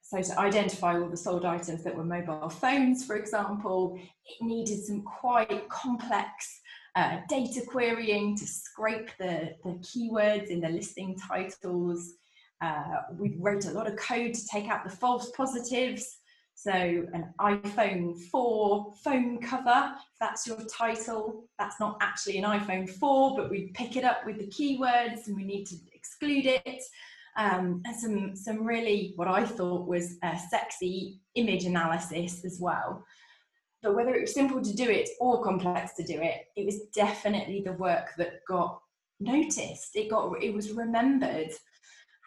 So, 0.03 0.21
to 0.21 0.39
identify 0.39 1.01
all 1.01 1.09
the 1.09 1.17
sold 1.17 1.47
items 1.47 1.83
that 1.85 1.97
were 1.97 2.05
mobile 2.05 2.51
phones, 2.51 3.07
for 3.07 3.17
example, 3.17 3.99
it 3.99 4.45
needed 4.45 4.85
some 4.85 5.03
quite 5.03 5.69
complex 5.71 6.61
uh, 6.97 7.19
data 7.29 7.63
querying 7.67 8.37
to 8.37 8.47
scrape 8.47 9.11
the, 9.19 9.51
the 9.65 9.71
keywords 9.81 10.49
in 10.49 10.61
the 10.61 10.69
listing 10.69 11.17
titles 11.17 12.15
uh, 12.62 13.03
we 13.19 13.37
wrote 13.38 13.66
a 13.66 13.71
lot 13.71 13.87
of 13.87 13.97
code 13.97 14.35
to 14.35 14.47
take 14.47 14.69
out 14.69 14.85
the 14.85 14.90
false 14.90 15.31
positives. 15.37 16.19
So 16.55 16.71
an 16.73 17.35
iPhone 17.38 18.19
4 18.19 18.95
phone 19.05 19.38
cover, 19.42 19.92
that's 20.19 20.47
your 20.47 20.59
title, 20.64 21.45
that's 21.59 21.79
not 21.79 21.99
actually 22.01 22.38
an 22.38 22.45
iPhone 22.45 22.88
4, 22.88 23.37
but 23.37 23.51
we 23.51 23.73
pick 23.75 23.97
it 23.97 24.05
up 24.05 24.25
with 24.25 24.38
the 24.38 24.47
keywords 24.47 25.27
and 25.27 25.37
we 25.37 25.45
need 25.45 25.66
to 25.66 25.77
exclude 25.92 26.47
it. 26.47 26.83
Um, 27.37 27.83
and 27.85 27.95
some, 27.95 28.35
some 28.35 28.64
really, 28.64 29.12
what 29.16 29.29
I 29.29 29.45
thought 29.45 29.87
was 29.87 30.16
a 30.23 30.38
sexy 30.51 31.21
image 31.35 31.66
analysis 31.66 32.42
as 32.47 32.59
well. 32.59 33.05
But 33.83 33.95
whether 33.95 34.14
it 34.14 34.23
was 34.23 34.35
simple 34.35 34.62
to 34.62 34.75
do 34.75 34.88
it 34.88 35.11
or 35.21 35.45
complex 35.45 35.92
to 35.97 36.05
do 36.05 36.19
it, 36.23 36.47
it 36.57 36.64
was 36.64 36.81
definitely 36.95 37.61
the 37.61 37.75
work 37.75 38.14
that 38.16 38.40
got 38.49 38.81
noticed. 39.21 39.95
It 39.95 40.11
got, 40.11 40.42
it 40.42 40.55
was 40.55 40.73
remembered. 40.73 41.51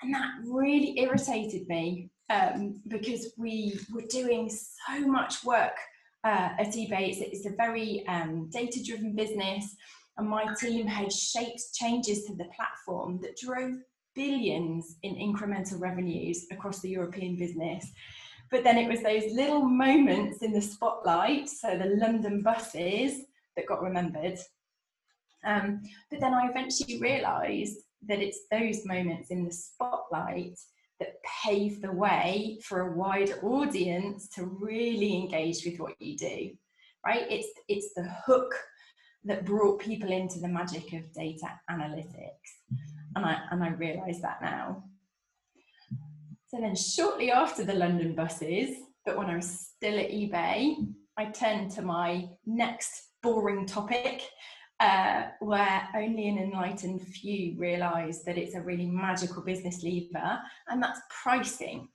And 0.02 0.14
that 0.14 0.32
really 0.46 0.98
irritated 1.00 1.68
me 1.68 2.10
um, 2.30 2.82
because 2.88 3.34
we 3.38 3.80
were 3.92 4.06
doing 4.10 4.50
so 4.50 5.08
much 5.08 5.44
work 5.44 5.76
uh, 6.24 6.50
at 6.58 6.74
eBay. 6.74 7.10
It's, 7.10 7.20
it's 7.20 7.46
a 7.46 7.56
very 7.56 8.06
um, 8.08 8.50
data 8.52 8.84
driven 8.84 9.16
business, 9.16 9.76
and 10.18 10.28
my 10.28 10.54
team 10.60 10.88
had 10.88 11.12
shaped 11.12 11.74
changes 11.74 12.26
to 12.26 12.36
the 12.36 12.48
platform 12.56 13.20
that 13.22 13.38
drove 13.38 13.76
billions 14.16 14.98
in 15.04 15.16
incremental 15.16 15.80
revenues 15.80 16.46
across 16.52 16.82
the 16.82 16.90
European 16.90 17.38
business. 17.38 17.92
But 18.52 18.64
then 18.64 18.78
it 18.78 18.90
was 18.90 19.02
those 19.02 19.32
little 19.32 19.64
moments 19.64 20.42
in 20.42 20.52
the 20.52 20.62
spotlight, 20.62 21.48
so 21.50 21.78
the 21.78 21.96
London 21.98 22.42
buses 22.42 23.22
that 23.56 23.68
got 23.68 23.82
remembered. 23.82 24.40
Um, 25.46 25.82
but 26.10 26.20
then 26.20 26.34
I 26.34 26.50
eventually 26.50 27.00
realised 27.00 27.78
that 28.08 28.20
it's 28.20 28.42
those 28.52 28.86
moments 28.86 29.30
in 29.30 29.44
the 29.44 29.52
spotlight 29.52 30.58
that 31.00 31.16
pave 31.44 31.82
the 31.82 31.92
way 31.92 32.60
for 32.64 32.82
a 32.82 32.98
wider 32.98 33.40
audience 33.44 34.28
to 34.30 34.46
really 34.46 35.16
engage 35.16 35.66
with 35.66 35.80
what 35.80 35.94
you 36.00 36.18
do 36.18 36.50
right? 37.06 37.26
It's 37.30 37.48
it's 37.68 37.94
the 37.96 38.10
hook 38.26 38.54
that 39.26 39.46
brought 39.46 39.80
people 39.80 40.12
into 40.12 40.40
the 40.40 40.48
magic 40.48 40.94
of 40.94 41.12
data 41.14 41.48
analytics. 41.70 42.50
Mm-hmm. 42.74 43.16
And 43.16 43.26
i 43.26 43.38
and 43.52 43.64
i 43.64 43.70
realize 43.70 44.22
that 44.22 44.42
now. 44.42 44.84
So 46.48 46.60
then 46.60 46.76
shortly 46.76 47.32
after 47.32 47.64
the 47.64 47.76
london 47.76 48.16
buses 48.16 48.76
but 49.06 49.16
when 49.16 49.30
i 49.30 49.36
was 49.36 49.70
still 49.76 50.00
at 50.00 50.10
ebay 50.10 50.76
i 51.16 51.26
turned 51.26 51.70
to 51.70 51.84
my 51.84 52.28
next 52.48 53.10
boring 53.22 53.68
topic 53.68 54.24
uh, 54.80 55.24
where 55.40 55.88
only 55.96 56.30
an 56.30 56.38
enlightened 56.38 57.02
few 57.02 57.58
realize 57.58 58.24
that 58.24 58.38
it's 58.38 58.56
a 58.56 58.62
really 58.62 58.86
magical 58.86 59.44
business 59.44 59.84
lever, 59.84 60.40
and 60.70 60.82
that's 60.82 61.02
pricing. 61.10 61.90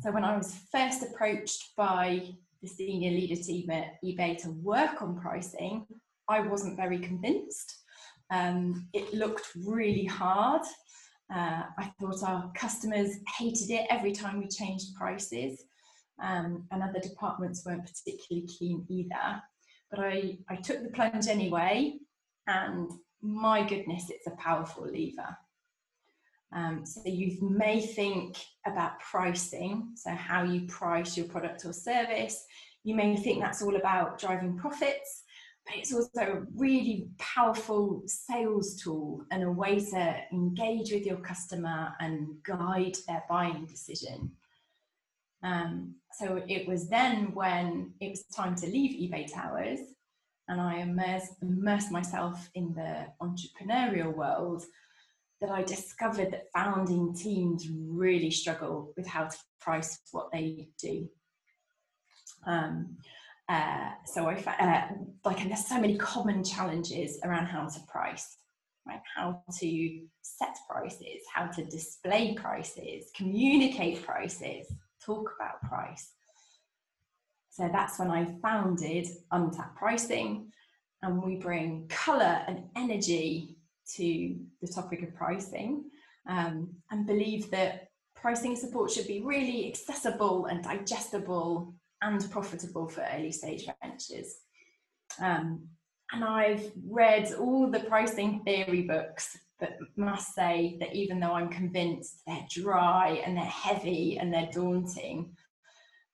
So, 0.00 0.10
when 0.10 0.24
I 0.24 0.36
was 0.36 0.58
first 0.72 1.02
approached 1.02 1.76
by 1.76 2.28
the 2.60 2.68
senior 2.68 3.10
leader 3.10 3.40
team 3.40 3.70
at 3.70 4.02
eBay 4.04 4.40
to 4.42 4.50
work 4.50 5.00
on 5.00 5.20
pricing, 5.20 5.86
I 6.28 6.40
wasn't 6.40 6.76
very 6.76 6.98
convinced. 6.98 7.82
Um, 8.30 8.88
it 8.92 9.14
looked 9.14 9.48
really 9.64 10.06
hard. 10.06 10.62
Uh, 11.32 11.62
I 11.78 11.92
thought 12.00 12.22
our 12.26 12.50
customers 12.54 13.10
hated 13.38 13.70
it 13.70 13.86
every 13.90 14.12
time 14.12 14.40
we 14.40 14.48
changed 14.48 14.94
prices, 14.96 15.62
um, 16.20 16.66
and 16.72 16.82
other 16.82 17.00
departments 17.00 17.64
weren't 17.64 17.86
particularly 17.86 18.48
keen 18.48 18.84
either 18.88 19.40
but 19.90 20.00
I, 20.00 20.38
I 20.48 20.56
took 20.56 20.82
the 20.82 20.90
plunge 20.90 21.26
anyway, 21.28 21.98
and 22.46 22.90
my 23.22 23.66
goodness, 23.66 24.10
it's 24.10 24.26
a 24.26 24.32
powerful 24.32 24.86
lever. 24.86 25.36
Um, 26.52 26.86
so 26.86 27.02
you 27.04 27.36
may 27.40 27.80
think 27.80 28.36
about 28.66 29.00
pricing, 29.00 29.90
so 29.96 30.10
how 30.10 30.44
you 30.44 30.66
price 30.66 31.16
your 31.16 31.26
product 31.26 31.64
or 31.64 31.72
service. 31.72 32.44
You 32.84 32.94
may 32.94 33.16
think 33.16 33.40
that's 33.40 33.62
all 33.62 33.76
about 33.76 34.20
driving 34.20 34.56
profits, 34.56 35.24
but 35.66 35.76
it's 35.76 35.92
also 35.92 36.20
a 36.20 36.42
really 36.54 37.08
powerful 37.18 38.02
sales 38.06 38.76
tool 38.76 39.24
and 39.32 39.42
a 39.42 39.50
way 39.50 39.80
to 39.80 40.16
engage 40.32 40.92
with 40.92 41.06
your 41.06 41.16
customer 41.16 41.94
and 41.98 42.28
guide 42.44 42.96
their 43.08 43.24
buying 43.28 43.66
decision. 43.66 44.30
Um, 45.44 45.96
so 46.18 46.42
it 46.48 46.66
was 46.66 46.88
then 46.88 47.34
when 47.34 47.92
it 48.00 48.10
was 48.10 48.24
time 48.34 48.54
to 48.56 48.66
leave 48.66 48.98
eBay 48.98 49.32
Towers 49.32 49.80
and 50.48 50.60
I 50.60 50.78
immersed, 50.78 51.34
immersed 51.42 51.92
myself 51.92 52.48
in 52.54 52.74
the 52.74 53.06
entrepreneurial 53.20 54.14
world 54.14 54.64
that 55.40 55.50
I 55.50 55.62
discovered 55.62 56.32
that 56.32 56.50
founding 56.54 57.14
teams 57.14 57.68
really 57.70 58.30
struggle 58.30 58.92
with 58.96 59.06
how 59.06 59.24
to 59.24 59.36
price 59.60 59.98
what 60.12 60.32
they 60.32 60.68
do. 60.80 61.08
Um, 62.46 62.96
uh, 63.48 63.90
so 64.06 64.26
I 64.26 64.34
uh, 64.36 64.94
like, 65.24 65.42
and 65.42 65.50
there's 65.50 65.66
so 65.66 65.78
many 65.78 65.98
common 65.98 66.42
challenges 66.42 67.18
around 67.22 67.46
how 67.46 67.66
to 67.66 67.80
price, 67.86 68.38
right? 68.86 69.02
How 69.14 69.42
to 69.58 70.00
set 70.22 70.56
prices, 70.68 71.22
how 71.34 71.48
to 71.48 71.64
display 71.64 72.34
prices, 72.34 73.10
communicate 73.14 74.02
prices, 74.02 74.66
talk 75.04 75.34
about 75.36 75.62
price. 75.62 76.12
So 77.50 77.68
that's 77.72 77.98
when 77.98 78.10
I 78.10 78.24
founded 78.42 79.06
Untapped 79.30 79.76
Pricing, 79.76 80.52
and 81.02 81.22
we 81.22 81.36
bring 81.36 81.86
colour 81.88 82.42
and 82.48 82.64
energy 82.74 83.56
to 83.94 84.36
the 84.60 84.66
topic 84.66 85.02
of 85.02 85.14
pricing 85.14 85.84
um, 86.28 86.70
and 86.90 87.06
believe 87.06 87.50
that 87.50 87.88
pricing 88.16 88.56
support 88.56 88.90
should 88.90 89.06
be 89.06 89.20
really 89.20 89.68
accessible 89.68 90.46
and 90.46 90.64
digestible 90.64 91.74
and 92.00 92.30
profitable 92.30 92.88
for 92.88 93.06
early 93.14 93.30
stage 93.30 93.68
ventures. 93.82 94.38
Um, 95.20 95.68
and 96.12 96.24
I've 96.24 96.72
read 96.86 97.34
all 97.34 97.70
the 97.70 97.80
pricing 97.80 98.40
theory 98.44 98.82
books, 98.82 99.38
but 99.64 99.88
must 99.96 100.34
say 100.34 100.76
that 100.80 100.94
even 100.94 101.20
though 101.20 101.32
I'm 101.32 101.48
convinced 101.48 102.22
they're 102.26 102.46
dry 102.50 103.22
and 103.24 103.36
they're 103.36 103.44
heavy 103.44 104.18
and 104.18 104.32
they're 104.32 104.50
daunting, 104.52 105.34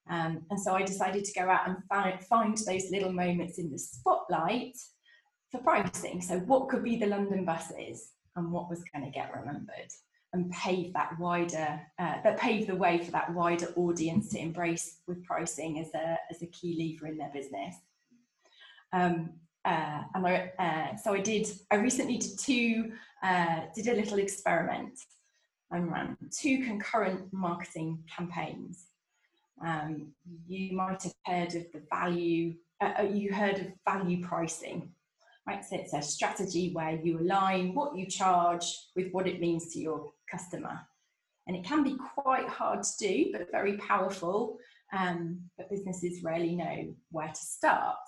um, 0.09 0.43
and 0.51 0.61
so 0.61 0.75
I 0.75 0.83
decided 0.83 1.25
to 1.25 1.41
go 1.41 1.49
out 1.49 1.69
and 1.69 1.77
find, 1.89 2.23
find 2.25 2.57
those 2.57 2.91
little 2.91 3.13
moments 3.13 3.59
in 3.59 3.71
the 3.71 3.79
spotlight 3.79 4.77
for 5.51 5.59
pricing. 5.59 6.21
So, 6.21 6.39
what 6.41 6.69
could 6.69 6.85
be 6.85 6.97
the 6.97 7.07
London 7.07 7.45
buses 7.45 8.13
and 8.37 8.53
what 8.53 8.69
was 8.69 8.83
going 8.93 9.05
to 9.05 9.11
get 9.11 9.35
remembered? 9.35 9.91
And 10.33 10.51
pave 10.53 10.93
that 10.93 11.19
wider, 11.19 11.81
uh, 11.99 12.23
that 12.23 12.39
pave 12.39 12.69
the 12.69 12.77
way 12.77 12.99
for 12.99 13.11
that 13.11 13.35
wider 13.35 13.73
audience 13.77 14.29
to 14.31 14.39
embrace 14.39 14.99
with 15.09 15.25
pricing 15.25 15.81
as 15.81 15.93
a, 15.95 16.17
as 16.31 16.41
a 16.43 16.47
key 16.47 16.77
lever 16.79 17.09
in 17.09 17.19
their 17.19 17.33
business. 17.35 17.75
Um, 18.93 19.31
uh, 19.65 20.03
and 20.15 20.27
I, 20.27 20.53
uh, 20.59 20.97
so 20.97 21.13
I 21.13 21.21
did, 21.21 21.47
I 21.71 21.77
recently 21.77 22.17
did 22.19 22.39
two, 22.39 22.93
uh, 23.23 23.61
did 23.75 23.89
a 23.89 23.95
little 23.95 24.19
experiment 24.19 24.99
and 25.71 25.91
ran 25.91 26.17
two 26.31 26.65
concurrent 26.65 27.33
marketing 27.33 28.03
campaigns. 28.15 28.87
Um, 29.65 30.13
you 30.47 30.75
might 30.75 31.03
have 31.03 31.15
heard 31.27 31.55
of 31.55 31.71
the 31.73 31.83
value, 31.91 32.55
uh, 32.81 32.93
uh, 33.01 33.03
you 33.03 33.33
heard 33.33 33.59
of 33.59 33.67
value 33.87 34.25
pricing, 34.25 34.91
right? 35.47 35.65
So 35.65 35.77
it's 35.77 35.93
a 35.93 36.01
strategy 36.01 36.73
where 36.73 36.93
you 36.93 37.21
align 37.21 37.75
what 37.75 37.95
you 37.95 38.07
charge 38.07 38.65
with 38.97 39.13
what 39.13 39.27
it 39.27 39.41
means 39.41 39.73
to 39.75 39.81
your 39.81 40.13
customer. 40.31 40.81
And 41.47 41.57
it 41.57 41.65
can 41.65 41.83
be 41.83 41.97
quite 42.15 42.49
hard 42.49 42.83
to 42.83 42.91
do, 42.99 43.27
but 43.33 43.51
very 43.51 43.77
powerful. 43.77 44.59
Um, 44.97 45.41
but 45.57 45.71
businesses 45.71 46.23
rarely 46.23 46.57
know 46.57 46.95
where 47.11 47.29
to 47.29 47.35
start. 47.35 47.99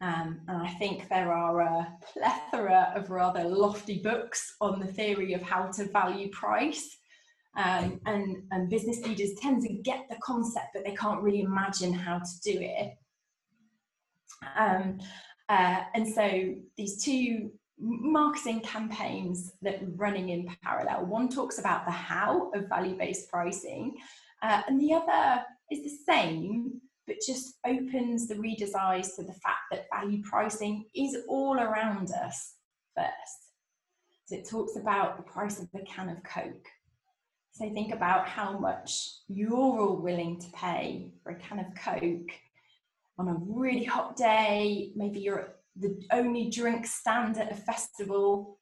Um, 0.00 0.40
and 0.48 0.62
I 0.62 0.68
think 0.78 1.08
there 1.08 1.32
are 1.32 1.60
a 1.60 1.88
plethora 2.12 2.92
of 2.96 3.10
rather 3.10 3.44
lofty 3.44 3.98
books 3.98 4.54
on 4.60 4.80
the 4.80 4.86
theory 4.86 5.34
of 5.34 5.42
how 5.42 5.66
to 5.66 5.84
value 5.90 6.30
price. 6.30 6.96
Um, 7.56 8.00
and, 8.06 8.44
and 8.52 8.70
business 8.70 9.00
leaders 9.00 9.30
tend 9.42 9.62
to 9.62 9.72
get 9.72 10.06
the 10.08 10.16
concept, 10.22 10.68
but 10.72 10.84
they 10.84 10.94
can't 10.94 11.20
really 11.20 11.40
imagine 11.40 11.92
how 11.92 12.18
to 12.18 12.40
do 12.44 12.58
it. 12.60 12.92
Um, 14.56 14.98
uh, 15.48 15.82
and 15.94 16.06
so 16.06 16.54
these 16.76 17.02
two 17.02 17.50
marketing 17.80 18.60
campaigns 18.60 19.52
that 19.62 19.82
are 19.82 19.90
running 19.96 20.28
in 20.28 20.48
parallel. 20.62 21.06
One 21.06 21.28
talks 21.28 21.58
about 21.58 21.86
the 21.86 21.90
how 21.90 22.50
of 22.52 22.68
value-based 22.68 23.30
pricing, 23.30 23.96
uh, 24.42 24.62
and 24.68 24.80
the 24.80 24.92
other 24.92 25.42
is 25.70 25.82
the 25.82 26.12
same, 26.12 26.80
but 27.10 27.18
just 27.26 27.58
opens 27.66 28.28
the 28.28 28.36
reader's 28.36 28.76
eyes 28.76 29.16
to 29.16 29.24
the 29.24 29.32
fact 29.32 29.64
that 29.72 29.88
value 29.92 30.22
pricing 30.22 30.84
is 30.94 31.16
all 31.28 31.58
around 31.58 32.12
us 32.12 32.54
first. 32.96 33.50
So 34.26 34.36
it 34.36 34.48
talks 34.48 34.76
about 34.76 35.16
the 35.16 35.24
price 35.24 35.58
of 35.58 35.68
the 35.72 35.80
can 35.80 36.08
of 36.08 36.22
Coke. 36.22 36.68
So 37.50 37.68
think 37.70 37.92
about 37.92 38.28
how 38.28 38.56
much 38.56 39.08
you're 39.26 39.56
all 39.56 39.96
willing 39.96 40.38
to 40.38 40.46
pay 40.52 41.10
for 41.24 41.32
a 41.32 41.34
can 41.34 41.58
of 41.58 41.74
Coke 41.74 42.30
on 43.18 43.26
a 43.26 43.34
really 43.40 43.82
hot 43.82 44.14
day. 44.14 44.92
Maybe 44.94 45.18
you're 45.18 45.40
at 45.40 45.56
the 45.74 46.00
only 46.12 46.48
drink 46.48 46.86
stand 46.86 47.38
at 47.38 47.50
a 47.50 47.56
festival, 47.56 48.60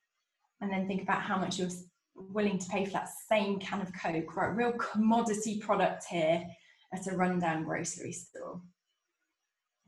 and 0.63 0.73
then 0.73 0.89
think 0.89 1.03
about 1.03 1.21
how 1.21 1.37
much 1.37 1.59
you're 1.59 1.69
willing 2.15 2.57
to 2.59 2.69
pay 2.71 2.87
for 2.87 2.93
that 2.93 3.11
same 3.31 3.59
can 3.59 3.83
of 3.83 3.93
Coke, 3.93 4.35
right? 4.37 4.57
Real 4.57 4.73
commodity 4.73 5.59
product 5.59 6.07
here 6.09 6.47
at 6.94 7.07
a 7.07 7.16
rundown 7.16 7.64
grocery 7.64 8.12
store. 8.12 8.61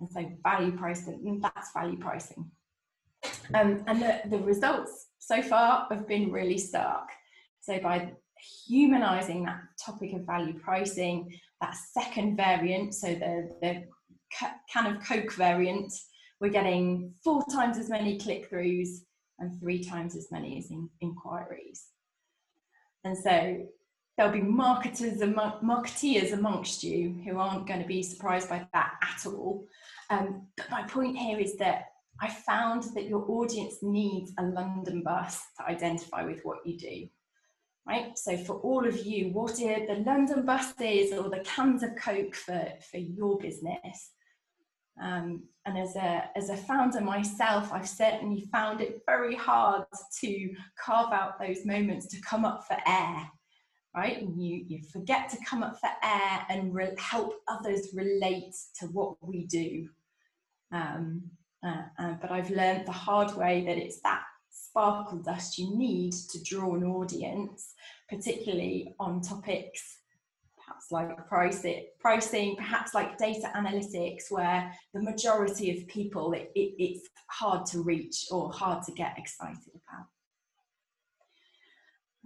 And 0.01 0.11
so 0.11 0.31
value 0.43 0.77
pricing, 0.77 1.41
that's 1.43 1.73
value 1.73 1.99
pricing. 1.99 2.51
Um, 3.55 3.83
and 3.87 4.01
the, 4.01 4.21
the 4.27 4.39
results 4.39 5.09
so 5.19 5.43
far 5.43 5.87
have 5.91 6.09
been 6.09 6.33
really 6.33 6.59
stark. 6.59 7.09
So 7.61 7.79
by 7.81 8.13
humanizing 8.67 9.45
that 9.45 9.61
topic 9.85 10.15
of 10.15 10.25
value 10.25 10.59
pricing, 10.59 11.33
that 11.61 11.77
second 11.93 12.37
variant, 12.37 12.95
so 12.95 13.09
the, 13.09 13.51
the 13.61 13.85
can 14.73 14.95
of 14.95 15.05
Coke 15.05 15.33
variant, 15.35 15.93
we're 16.41 16.49
getting 16.49 17.13
four 17.23 17.45
times 17.53 17.77
as 17.77 17.91
many 17.91 18.19
click 18.19 18.51
throughs 18.51 19.01
and 19.39 19.59
three 19.61 19.83
times 19.85 20.17
as 20.17 20.29
many 20.31 20.59
as 20.59 20.71
in, 20.71 20.89
inquiries. 21.01 21.87
And 23.05 23.17
so 23.17 23.67
there'll 24.21 24.35
be 24.35 24.43
marketers 24.43 25.23
and 25.23 25.35
marketeers 25.35 26.35
amongst 26.35 26.85
you 26.85 27.19
who 27.25 27.39
aren't 27.39 27.67
going 27.67 27.81
to 27.81 27.87
be 27.87 28.03
surprised 28.03 28.51
by 28.51 28.67
that 28.75 28.93
at 29.03 29.27
all. 29.27 29.65
Um, 30.11 30.47
but 30.59 30.71
my 30.71 30.83
point 30.83 31.17
here 31.17 31.39
is 31.39 31.57
that 31.57 31.85
I 32.21 32.29
found 32.29 32.83
that 32.95 33.07
your 33.07 33.25
audience 33.31 33.77
needs 33.81 34.33
a 34.39 34.43
London 34.43 35.03
bus 35.03 35.41
to 35.57 35.65
identify 35.67 36.23
with 36.23 36.41
what 36.43 36.59
you 36.67 36.77
do. 36.77 37.09
Right? 37.89 38.19
So 38.19 38.37
for 38.37 38.57
all 38.57 38.87
of 38.87 39.07
you, 39.07 39.31
what 39.31 39.53
are 39.53 39.87
the 39.87 40.03
London 40.05 40.45
buses 40.45 41.15
or 41.15 41.31
the 41.31 41.43
cans 41.47 41.83
of 41.83 41.97
Coke 41.97 42.35
for, 42.35 42.69
for 42.91 42.99
your 42.99 43.39
business? 43.39 44.11
Um, 45.03 45.45
and 45.65 45.79
as 45.79 45.97
a, 45.97 46.25
as 46.37 46.51
a 46.51 46.59
founder 46.59 47.01
myself, 47.01 47.73
I've 47.73 47.89
certainly 47.89 48.47
found 48.53 48.83
it 48.83 49.01
very 49.07 49.35
hard 49.35 49.85
to 50.21 50.51
carve 50.79 51.11
out 51.11 51.41
those 51.41 51.65
moments 51.65 52.07
to 52.09 52.21
come 52.21 52.45
up 52.45 52.67
for 52.67 52.77
air, 52.87 53.31
right? 53.95 54.23
And 54.23 54.43
you, 54.43 54.65
you 54.67 54.83
forget 54.93 55.29
to 55.31 55.37
come 55.45 55.63
up 55.63 55.79
for 55.81 55.89
air 56.03 56.47
and 56.49 56.75
re- 56.75 56.95
help 56.99 57.35
others 57.49 57.89
relate 57.95 58.55
to 58.79 58.87
what 58.87 59.17
we 59.21 59.47
do. 59.47 59.89
Um, 60.73 61.23
uh, 61.65 61.83
uh, 61.99 62.15
but 62.21 62.31
I've 62.31 62.51
learned 62.51 62.87
the 62.87 62.93
hard 62.93 63.37
way 63.37 63.65
that 63.67 63.77
it's 63.77 64.01
that 64.01 64.23
sparkle 64.51 65.19
dust 65.19 65.59
you 65.59 65.77
need 65.77 66.13
to 66.13 66.43
draw 66.43 66.75
an 66.75 66.85
audience, 66.85 67.75
particularly 68.09 68.95
on 68.99 69.21
topics 69.21 70.01
perhaps 70.71 70.93
like 70.93 71.27
pricing, 72.01 72.57
perhaps 72.57 72.95
like 72.95 73.19
data 73.19 73.51
analytics, 73.57 74.31
where 74.31 74.73
the 74.95 75.03
majority 75.03 75.77
of 75.77 75.87
people 75.89 76.33
it, 76.33 76.51
it, 76.55 76.75
it's 76.79 77.09
hard 77.29 77.67
to 77.67 77.83
reach 77.83 78.27
or 78.31 78.53
hard 78.53 78.83
to 78.85 78.93
get 78.93 79.19
excited 79.19 79.73
about. 79.75 80.07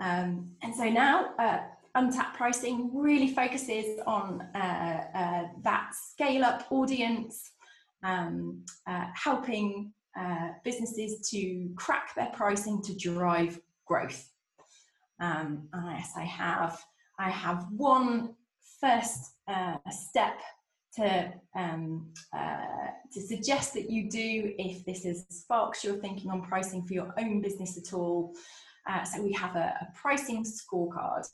Um, 0.01 0.51
and 0.63 0.75
so 0.75 0.89
now 0.89 1.31
uh, 1.39 1.59
untapped 1.95 2.37
pricing 2.37 2.91
really 2.93 3.29
focuses 3.29 4.01
on 4.07 4.43
uh, 4.55 5.05
uh, 5.15 5.43
that 5.63 5.93
scale 5.95 6.45
up 6.45 6.67
audience, 6.71 7.53
um, 8.03 8.65
uh, 8.87 9.07
helping 9.15 9.93
uh, 10.19 10.49
businesses 10.65 11.29
to 11.31 11.69
crack 11.77 12.15
their 12.15 12.31
pricing 12.33 12.83
to 12.83 12.95
drive 12.97 13.61
growth. 13.87 14.29
Um, 15.21 15.69
and 15.73 15.97
yes, 15.97 16.13
I 16.17 16.25
have 16.25 16.83
I 17.19 17.31
have 17.31 17.67
one 17.71 18.35
first 18.81 19.35
uh, 19.47 19.77
step 19.91 20.41
to 20.97 21.33
um, 21.57 22.13
uh, 22.37 22.91
to 23.13 23.21
suggest 23.21 23.75
that 23.75 23.91
you 23.91 24.11
do 24.11 24.53
if 24.59 24.85
this 24.85 25.05
is 25.05 25.25
sparks 25.31 25.85
your 25.85 25.97
thinking 25.97 26.31
on 26.31 26.43
pricing 26.43 26.85
for 26.85 26.95
your 26.95 27.15
own 27.19 27.41
business 27.41 27.79
at 27.79 27.93
all. 27.95 28.35
Uh, 28.89 29.05
so 29.05 29.23
we 29.23 29.33
have 29.33 29.57
a, 29.57 29.75
a, 29.81 29.89
pricing 29.95 30.45
scorecard. 30.45 31.27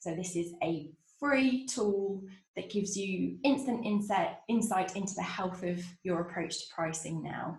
So 0.00 0.14
this 0.14 0.36
is 0.36 0.54
a 0.62 0.90
free 1.18 1.66
tool 1.66 2.22
that 2.56 2.70
gives 2.70 2.96
you 2.96 3.38
instant 3.44 3.84
insight 3.84 4.36
insight 4.48 4.96
into 4.96 5.14
the 5.14 5.22
health 5.22 5.62
of 5.62 5.82
your 6.02 6.20
approach 6.20 6.58
to 6.58 6.74
pricing 6.74 7.22
now. 7.22 7.58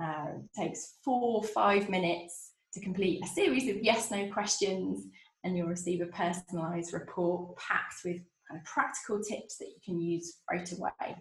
Uh, 0.00 0.38
takes 0.56 0.94
four 1.04 1.42
five 1.42 1.88
minutes 1.88 2.52
to 2.72 2.80
complete 2.80 3.22
a 3.24 3.26
series 3.26 3.68
of 3.68 3.82
yes 3.82 4.10
no 4.10 4.30
questions 4.32 5.06
and 5.44 5.56
you'll 5.56 5.66
receive 5.66 6.00
a 6.00 6.06
personalized 6.06 6.92
report 6.92 7.56
packed 7.56 7.96
with 8.04 8.20
kind 8.48 8.60
of 8.60 8.64
practical 8.64 9.22
tips 9.22 9.56
that 9.58 9.66
you 9.66 9.80
can 9.84 10.00
use 10.00 10.38
right 10.50 10.70
away. 10.72 11.16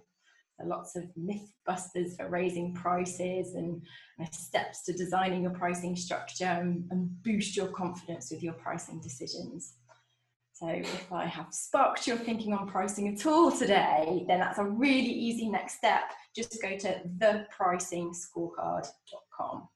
Lots 0.65 0.95
of 0.95 1.05
myth 1.15 1.53
busters 1.65 2.15
for 2.15 2.27
raising 2.27 2.73
prices 2.73 3.55
and, 3.55 3.81
and 4.17 4.33
steps 4.33 4.83
to 4.85 4.93
designing 4.93 5.43
your 5.43 5.51
pricing 5.51 5.95
structure 5.95 6.45
and, 6.45 6.85
and 6.91 7.23
boost 7.23 7.55
your 7.55 7.67
confidence 7.67 8.31
with 8.31 8.43
your 8.43 8.53
pricing 8.53 8.99
decisions. 8.99 9.75
So 10.59 10.67
if 10.67 11.11
I 11.13 11.25
have 11.25 11.53
sparked 11.53 12.05
your 12.05 12.17
thinking 12.17 12.53
on 12.53 12.67
pricing 12.67 13.07
at 13.07 13.25
all 13.25 13.49
today, 13.49 14.25
then 14.27 14.41
that's 14.41 14.59
a 14.59 14.65
really 14.65 15.09
easy 15.09 15.47
next 15.47 15.77
step. 15.77 16.11
Just 16.35 16.61
go 16.61 16.77
to 16.77 17.01
thepricingscorecard.com, 17.17 19.69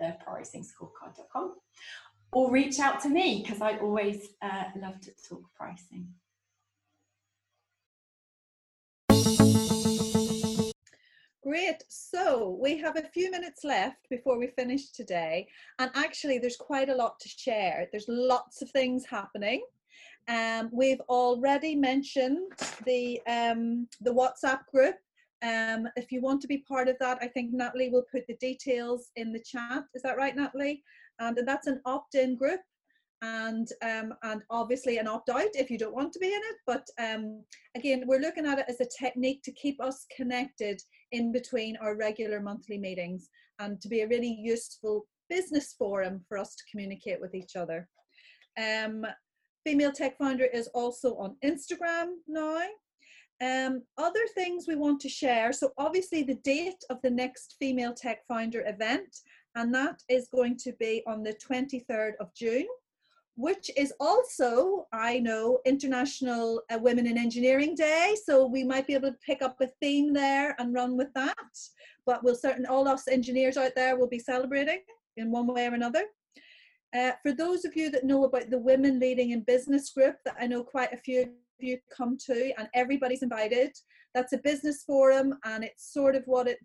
thepricingscorecard.com, 0.00 1.54
or 2.30 2.48
reach 2.48 2.78
out 2.78 3.00
to 3.00 3.08
me 3.08 3.44
because 3.44 3.60
I 3.60 3.78
always 3.78 4.28
uh, 4.40 4.66
love 4.80 5.00
to 5.00 5.10
talk 5.28 5.42
pricing. 5.56 6.13
Great. 11.44 11.84
So 11.88 12.56
we 12.58 12.78
have 12.78 12.96
a 12.96 13.02
few 13.02 13.30
minutes 13.30 13.64
left 13.64 14.08
before 14.08 14.38
we 14.38 14.46
finish 14.46 14.88
today. 14.92 15.46
And 15.78 15.90
actually, 15.94 16.38
there's 16.38 16.56
quite 16.56 16.88
a 16.88 16.94
lot 16.94 17.20
to 17.20 17.28
share. 17.28 17.86
There's 17.92 18.06
lots 18.08 18.62
of 18.62 18.70
things 18.70 19.04
happening. 19.04 19.62
Um, 20.26 20.70
we've 20.72 21.02
already 21.02 21.76
mentioned 21.76 22.50
the 22.86 23.20
um, 23.26 23.88
the 24.00 24.10
WhatsApp 24.10 24.60
group. 24.72 24.96
Um, 25.42 25.86
if 25.96 26.10
you 26.10 26.22
want 26.22 26.40
to 26.40 26.48
be 26.48 26.64
part 26.66 26.88
of 26.88 26.96
that, 27.00 27.18
I 27.20 27.28
think 27.28 27.52
Natalie 27.52 27.90
will 27.90 28.06
put 28.10 28.26
the 28.26 28.36
details 28.36 29.10
in 29.16 29.30
the 29.30 29.44
chat. 29.44 29.84
Is 29.94 30.00
that 30.00 30.16
right, 30.16 30.34
Natalie? 30.34 30.82
And 31.18 31.38
that's 31.46 31.66
an 31.66 31.82
opt-in 31.84 32.36
group 32.36 32.60
and 33.22 33.68
um, 33.82 34.14
and 34.22 34.42
obviously 34.50 34.98
an 34.98 35.08
opt 35.08 35.30
out 35.30 35.54
if 35.54 35.70
you 35.70 35.78
don't 35.78 35.94
want 35.94 36.12
to 36.12 36.18
be 36.18 36.26
in 36.26 36.40
it. 36.40 36.56
But 36.66 36.86
um, 36.98 37.42
again, 37.74 38.04
we're 38.06 38.20
looking 38.20 38.46
at 38.46 38.58
it 38.58 38.66
as 38.68 38.80
a 38.80 38.88
technique 38.98 39.42
to 39.44 39.52
keep 39.52 39.80
us 39.80 40.06
connected 40.14 40.80
in 41.12 41.32
between 41.32 41.76
our 41.78 41.96
regular 41.96 42.40
monthly 42.40 42.78
meetings 42.78 43.28
and 43.58 43.80
to 43.80 43.88
be 43.88 44.00
a 44.00 44.08
really 44.08 44.36
useful 44.40 45.06
business 45.30 45.74
forum 45.78 46.24
for 46.28 46.38
us 46.38 46.54
to 46.54 46.64
communicate 46.70 47.20
with 47.20 47.34
each 47.34 47.56
other. 47.56 47.88
Um, 48.58 49.06
Female 49.64 49.92
Tech 49.92 50.18
Founder 50.18 50.44
is 50.44 50.68
also 50.68 51.16
on 51.16 51.36
Instagram 51.44 52.16
now. 52.28 52.60
Um, 53.42 53.82
other 53.98 54.26
things 54.34 54.66
we 54.68 54.76
want 54.76 55.00
to 55.00 55.08
share. 55.08 55.52
So 55.52 55.72
obviously 55.78 56.22
the 56.22 56.38
date 56.44 56.82
of 56.90 56.98
the 57.02 57.10
next 57.10 57.56
Female 57.58 57.94
Tech 57.94 58.20
Founder 58.28 58.62
event, 58.66 59.16
and 59.54 59.74
that 59.74 60.00
is 60.08 60.28
going 60.28 60.56
to 60.58 60.72
be 60.78 61.02
on 61.06 61.22
the 61.22 61.34
23rd 61.34 62.12
of 62.20 62.34
June 62.34 62.66
which 63.36 63.70
is 63.76 63.92
also, 63.98 64.86
I 64.92 65.18
know, 65.18 65.58
International 65.64 66.62
uh, 66.70 66.78
Women 66.78 67.06
in 67.06 67.18
Engineering 67.18 67.74
Day. 67.74 68.14
So 68.24 68.46
we 68.46 68.62
might 68.62 68.86
be 68.86 68.94
able 68.94 69.10
to 69.10 69.18
pick 69.26 69.42
up 69.42 69.60
a 69.60 69.68
theme 69.80 70.12
there 70.12 70.54
and 70.58 70.74
run 70.74 70.96
with 70.96 71.12
that. 71.14 71.36
But 72.06 72.22
we'll 72.22 72.36
certainly, 72.36 72.68
all 72.68 72.86
us 72.86 73.08
engineers 73.08 73.56
out 73.56 73.72
there 73.74 73.96
will 73.96 74.08
be 74.08 74.18
celebrating 74.18 74.80
in 75.16 75.30
one 75.30 75.46
way 75.46 75.66
or 75.66 75.74
another. 75.74 76.04
Uh, 76.96 77.12
for 77.22 77.32
those 77.32 77.64
of 77.64 77.74
you 77.74 77.90
that 77.90 78.04
know 78.04 78.24
about 78.24 78.50
the 78.50 78.58
Women 78.58 79.00
Leading 79.00 79.32
in 79.32 79.40
Business 79.40 79.90
group, 79.90 80.16
that 80.24 80.36
I 80.38 80.46
know 80.46 80.62
quite 80.62 80.92
a 80.92 80.98
few 80.98 81.22
of 81.22 81.28
you 81.58 81.78
come 81.94 82.16
to, 82.26 82.52
and 82.56 82.68
everybody's 82.72 83.22
invited. 83.22 83.72
That's 84.14 84.32
a 84.32 84.38
business 84.38 84.84
forum, 84.84 85.34
and 85.44 85.64
it's 85.64 85.92
sort 85.92 86.14
of 86.14 86.22
what 86.26 86.46
it 86.46 86.58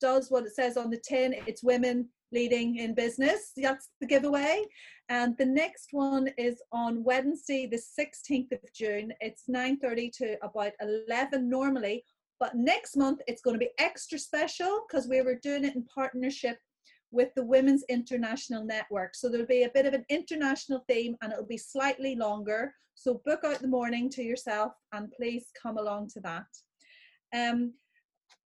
does 0.00 0.30
what 0.30 0.44
it 0.44 0.54
says 0.54 0.76
on 0.76 0.90
the 0.90 1.00
tin. 1.06 1.34
It's 1.46 1.62
women 1.62 2.08
leading 2.32 2.76
in 2.76 2.94
business. 2.94 3.52
That's 3.56 3.88
the 4.00 4.06
giveaway. 4.06 4.64
And 5.08 5.36
the 5.38 5.46
next 5.46 5.88
one 5.92 6.28
is 6.36 6.62
on 6.72 7.02
Wednesday, 7.02 7.66
the 7.66 7.78
16th 7.78 8.52
of 8.52 8.60
June. 8.74 9.12
It's 9.20 9.44
9:30 9.48 10.12
to 10.18 10.36
about 10.42 10.72
11 10.80 11.48
normally, 11.48 12.04
but 12.38 12.54
next 12.54 12.96
month 12.96 13.20
it's 13.26 13.42
going 13.42 13.54
to 13.54 13.66
be 13.66 13.72
extra 13.78 14.18
special 14.18 14.84
because 14.86 15.08
we 15.08 15.22
were 15.22 15.36
doing 15.36 15.64
it 15.64 15.74
in 15.74 15.84
partnership 15.84 16.58
with 17.10 17.30
the 17.34 17.44
Women's 17.44 17.84
International 17.88 18.64
Network. 18.64 19.14
So 19.14 19.28
there'll 19.28 19.46
be 19.46 19.62
a 19.62 19.70
bit 19.70 19.86
of 19.86 19.94
an 19.94 20.04
international 20.10 20.84
theme 20.88 21.16
and 21.22 21.32
it'll 21.32 21.46
be 21.46 21.56
slightly 21.56 22.14
longer. 22.16 22.74
So 22.94 23.22
book 23.24 23.40
out 23.44 23.60
the 23.60 23.68
morning 23.68 24.10
to 24.10 24.22
yourself 24.22 24.72
and 24.92 25.10
please 25.12 25.46
come 25.60 25.78
along 25.78 26.08
to 26.10 26.20
that. 26.20 26.46
Um, 27.34 27.74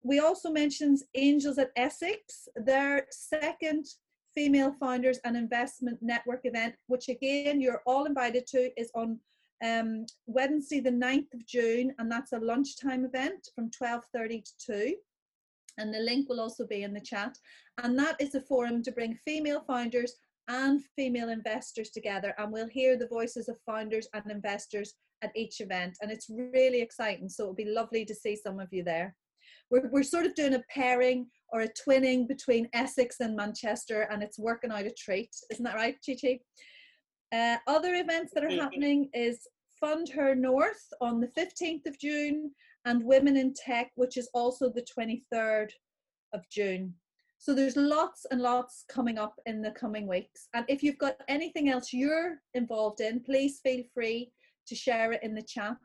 we 0.03 0.21
also 0.21 0.51
mentioned 0.51 0.99
Angels 1.15 1.59
at 1.59 1.71
Essex, 1.77 2.49
their 2.57 3.07
second 3.11 3.87
female 4.35 4.75
founders 4.79 5.19
and 5.25 5.37
investment 5.37 5.99
network 6.01 6.41
event, 6.45 6.75
which 6.87 7.09
again 7.09 7.61
you're 7.61 7.83
all 7.87 8.05
invited 8.05 8.47
to, 8.47 8.71
is 8.81 8.91
on 8.95 9.19
um, 9.65 10.07
Wednesday 10.27 10.81
the 10.81 10.91
9th 10.91 11.35
of 11.35 11.45
June, 11.47 11.93
and 11.99 12.11
that's 12.11 12.33
a 12.33 12.39
lunchtime 12.39 13.05
event 13.05 13.49
from 13.55 13.71
12:30 13.71 14.45
to 14.45 14.53
2. 14.67 14.97
And 15.79 15.93
the 15.93 16.01
link 16.01 16.29
will 16.29 16.41
also 16.41 16.67
be 16.67 16.83
in 16.83 16.93
the 16.93 17.01
chat. 17.01 17.37
And 17.83 17.99
that 17.99 18.21
is 18.21 18.35
a 18.35 18.41
forum 18.41 18.83
to 18.83 18.93
bring 18.93 19.15
female 19.25 19.61
founders 19.61 20.15
and 20.49 20.83
female 20.97 21.29
investors 21.29 21.91
together, 21.91 22.35
and 22.39 22.53
we'll 22.53 22.69
hear 22.69 22.97
the 22.97 23.09
voices 23.09 23.49
of 23.49 23.59
founders 23.67 24.09
and 24.15 24.31
investors 24.31 24.95
at 25.23 25.33
each 25.37 25.61
event. 25.61 25.97
And 26.01 26.11
it's 26.11 26.31
really 26.31 26.81
exciting. 26.81 27.29
So 27.29 27.43
it'll 27.45 27.55
be 27.55 27.65
lovely 27.65 28.05
to 28.05 28.15
see 28.15 28.37
some 28.37 28.61
of 28.61 28.69
you 28.73 28.85
there 28.85 29.15
we're, 29.71 29.89
we're 29.91 30.03
sort 30.03 30.27
of 30.27 30.35
doing 30.35 30.55
a 30.55 30.63
pairing 30.75 31.27
or 31.53 31.63
a 31.63 31.69
twinning 31.69 32.29
between 32.29 32.69
Essex 32.73 33.17
and 33.21 33.37
Manchester, 33.37 34.03
and 34.11 34.23
it's 34.23 34.39
working 34.39 34.71
out 34.71 34.87
a 34.87 34.91
treat. 34.91 35.31
Isn't 35.51 35.65
that 35.65 35.77
right, 35.77 35.97
Chi 36.07 36.41
Uh, 37.33 37.57
other 37.67 37.95
events 37.95 38.33
that 38.35 38.45
are 38.45 38.51
happening 38.51 39.09
is 39.15 39.47
Fund 39.81 40.09
Her 40.09 40.35
North 40.35 40.93
on 41.01 41.21
the 41.21 41.29
15th 41.29 41.87
of 41.87 41.99
June 41.99 42.51
and 42.85 43.05
Women 43.05 43.37
in 43.37 43.55
Tech, 43.55 43.91
which 43.95 44.17
is 44.17 44.29
also 44.35 44.71
the 44.71 44.87
23rd 44.99 45.71
of 46.33 46.43
June. 46.51 46.95
So 47.39 47.55
there's 47.55 47.77
lots 47.77 48.27
and 48.31 48.41
lots 48.41 48.85
coming 48.89 49.17
up 49.17 49.35
in 49.47 49.63
the 49.63 49.71
coming 49.71 50.09
weeks. 50.09 50.49
And 50.55 50.65
if 50.69 50.83
you've 50.83 50.99
got 50.99 51.17
anything 51.29 51.69
else 51.69 51.93
you're 51.93 52.41
involved 52.55 53.01
in, 53.01 53.21
please 53.21 53.61
feel 53.63 53.85
free 53.95 54.33
to 54.67 54.75
share 54.75 55.13
it 55.13 55.23
in 55.23 55.35
the 55.35 55.43
chat. 55.43 55.77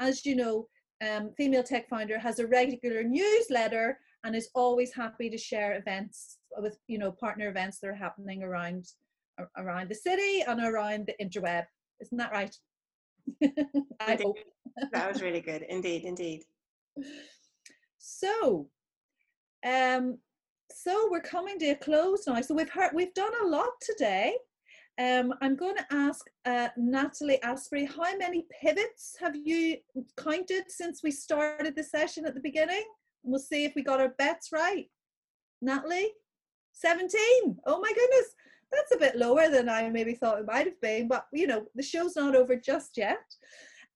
As 0.00 0.26
you 0.26 0.36
know, 0.36 0.68
um, 1.06 1.30
Female 1.36 1.62
Tech 1.62 1.88
Founder 1.88 2.18
has 2.18 2.38
a 2.38 2.46
regular 2.46 3.02
newsletter 3.02 3.98
and 4.24 4.34
is 4.34 4.50
always 4.54 4.92
happy 4.92 5.30
to 5.30 5.38
share 5.38 5.76
events 5.76 6.38
with 6.56 6.78
you 6.88 6.98
know 6.98 7.12
partner 7.12 7.48
events 7.48 7.78
that 7.78 7.88
are 7.88 7.94
happening 7.94 8.42
around 8.42 8.86
around 9.56 9.88
the 9.88 9.94
city 9.94 10.42
and 10.46 10.60
around 10.60 11.06
the 11.06 11.24
interweb. 11.24 11.64
Isn't 12.00 12.18
that 12.18 12.32
right? 12.32 12.54
I 14.00 14.18
hope. 14.20 14.38
that 14.92 15.12
was 15.12 15.22
really 15.22 15.40
good. 15.40 15.62
Indeed, 15.68 16.04
indeed. 16.04 16.42
So, 17.98 18.68
um, 19.66 20.18
so 20.70 21.08
we're 21.10 21.20
coming 21.20 21.58
to 21.60 21.70
a 21.70 21.76
close 21.76 22.26
now. 22.26 22.40
So 22.40 22.54
we've 22.54 22.70
heard 22.70 22.90
we've 22.94 23.14
done 23.14 23.32
a 23.42 23.46
lot 23.46 23.70
today. 23.80 24.36
Um, 24.98 25.32
I'm 25.40 25.54
going 25.54 25.76
to 25.76 25.86
ask 25.92 26.26
uh, 26.44 26.68
Natalie 26.76 27.40
Asprey, 27.42 27.84
how 27.84 28.16
many 28.16 28.46
pivots 28.60 29.16
have 29.20 29.36
you 29.36 29.76
counted 30.16 30.64
since 30.68 31.04
we 31.04 31.12
started 31.12 31.76
the 31.76 31.84
session 31.84 32.26
at 32.26 32.34
the 32.34 32.40
beginning? 32.40 32.82
And 33.22 33.32
we'll 33.32 33.38
see 33.38 33.64
if 33.64 33.74
we 33.76 33.82
got 33.82 34.00
our 34.00 34.14
bets 34.18 34.48
right. 34.52 34.86
Natalie? 35.62 36.10
17. 36.72 37.10
Oh 37.66 37.80
my 37.80 37.92
goodness. 37.92 38.34
That's 38.72 38.94
a 38.94 38.98
bit 38.98 39.16
lower 39.16 39.48
than 39.48 39.68
I 39.68 39.88
maybe 39.88 40.14
thought 40.14 40.40
it 40.40 40.46
might 40.46 40.66
have 40.66 40.80
been, 40.80 41.08
but 41.08 41.26
you 41.32 41.46
know, 41.46 41.64
the 41.74 41.82
show's 41.82 42.16
not 42.16 42.36
over 42.36 42.56
just 42.56 42.96
yet. 42.96 43.22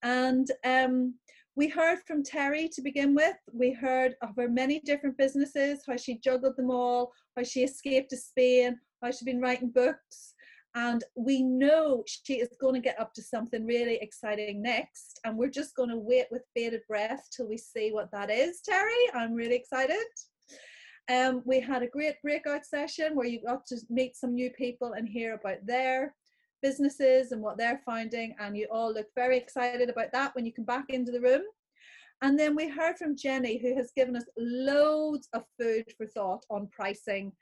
And 0.02 0.48
um, 0.64 1.14
we 1.56 1.68
heard 1.68 1.98
from 2.06 2.22
Terry 2.22 2.68
to 2.72 2.80
begin 2.80 3.14
with. 3.14 3.36
We 3.52 3.72
heard 3.72 4.14
of 4.22 4.30
her 4.36 4.48
many 4.48 4.80
different 4.80 5.18
businesses, 5.18 5.82
how 5.86 5.96
she 5.96 6.18
juggled 6.18 6.56
them 6.56 6.70
all, 6.70 7.12
how 7.36 7.42
she 7.42 7.64
escaped 7.64 8.10
to 8.10 8.16
Spain, 8.16 8.78
how 9.02 9.10
she's 9.10 9.24
been 9.24 9.40
writing 9.40 9.68
books, 9.68 10.31
and 10.74 11.04
we 11.14 11.42
know 11.42 12.02
she 12.06 12.34
is 12.34 12.48
going 12.60 12.74
to 12.74 12.80
get 12.80 12.98
up 12.98 13.12
to 13.14 13.22
something 13.22 13.66
really 13.66 13.98
exciting 14.00 14.62
next 14.62 15.20
and 15.24 15.36
we're 15.36 15.50
just 15.50 15.76
going 15.76 15.90
to 15.90 15.98
wait 15.98 16.26
with 16.30 16.42
bated 16.54 16.80
breath 16.88 17.28
till 17.34 17.46
we 17.46 17.58
see 17.58 17.92
what 17.92 18.10
that 18.10 18.30
is 18.30 18.60
terry. 18.62 18.90
I'm 19.14 19.34
really 19.34 19.56
excited. 19.56 19.96
Um, 21.12 21.42
we 21.44 21.60
had 21.60 21.82
a 21.82 21.88
great 21.88 22.22
breakout 22.22 22.64
session 22.64 23.14
where 23.14 23.26
you 23.26 23.42
got 23.42 23.66
to 23.66 23.76
meet 23.90 24.16
some 24.16 24.34
new 24.34 24.50
people 24.50 24.92
and 24.94 25.06
hear 25.06 25.34
about 25.34 25.66
their 25.66 26.14
businesses 26.62 27.32
and 27.32 27.42
what 27.42 27.58
they're 27.58 27.82
finding 27.84 28.34
and 28.38 28.56
you 28.56 28.68
all 28.70 28.94
look 28.94 29.08
very 29.16 29.36
excited 29.36 29.90
about 29.90 30.12
that 30.12 30.34
when 30.34 30.46
you 30.46 30.52
come 30.52 30.64
back 30.64 30.86
into 30.88 31.12
the 31.12 31.20
room. 31.20 31.42
And 32.22 32.38
then 32.38 32.54
we 32.54 32.68
heard 32.68 32.96
from 32.96 33.16
jenny 33.16 33.58
who 33.60 33.76
has 33.76 33.92
given 33.94 34.16
us 34.16 34.24
loads 34.38 35.28
of 35.34 35.44
food 35.60 35.92
for 35.98 36.06
thought 36.06 36.46
on 36.48 36.68
pricing 36.68 37.32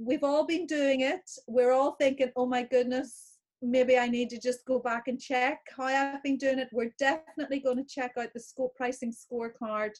we've 0.00 0.24
all 0.24 0.46
been 0.46 0.66
doing 0.66 1.02
it. 1.02 1.30
We're 1.46 1.72
all 1.72 1.92
thinking, 1.92 2.32
oh 2.36 2.46
my 2.46 2.62
goodness, 2.62 3.38
maybe 3.62 3.98
I 3.98 4.08
need 4.08 4.30
to 4.30 4.40
just 4.40 4.64
go 4.64 4.78
back 4.78 5.08
and 5.08 5.20
check 5.20 5.60
how 5.76 5.84
I've 5.84 6.22
been 6.22 6.38
doing 6.38 6.58
it. 6.58 6.68
We're 6.72 6.94
definitely 6.98 7.60
going 7.60 7.76
to 7.76 7.84
check 7.84 8.12
out 8.18 8.32
the 8.32 8.40
score 8.40 8.70
pricing 8.76 9.12
scorecard 9.12 9.92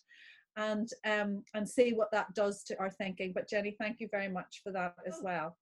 and 0.56 0.88
um 1.08 1.44
and 1.54 1.68
see 1.68 1.92
what 1.92 2.10
that 2.10 2.34
does 2.34 2.64
to 2.64 2.78
our 2.78 2.90
thinking. 2.90 3.32
But 3.34 3.48
Jenny, 3.48 3.76
thank 3.78 4.00
you 4.00 4.08
very 4.10 4.28
much 4.28 4.62
for 4.64 4.72
that 4.72 4.94
as 5.06 5.20
well. 5.22 5.56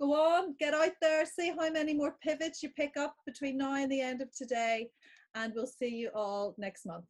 Go 0.00 0.14
on, 0.14 0.54
get 0.58 0.72
out 0.72 0.92
there, 1.02 1.26
see 1.26 1.50
how 1.50 1.70
many 1.70 1.92
more 1.92 2.16
pivots 2.22 2.62
you 2.62 2.70
pick 2.70 2.96
up 2.96 3.14
between 3.26 3.58
now 3.58 3.74
and 3.74 3.92
the 3.92 4.00
end 4.00 4.22
of 4.22 4.34
today, 4.34 4.88
and 5.34 5.52
we'll 5.54 5.66
see 5.66 5.94
you 5.94 6.10
all 6.14 6.54
next 6.56 6.86
month. 6.86 7.04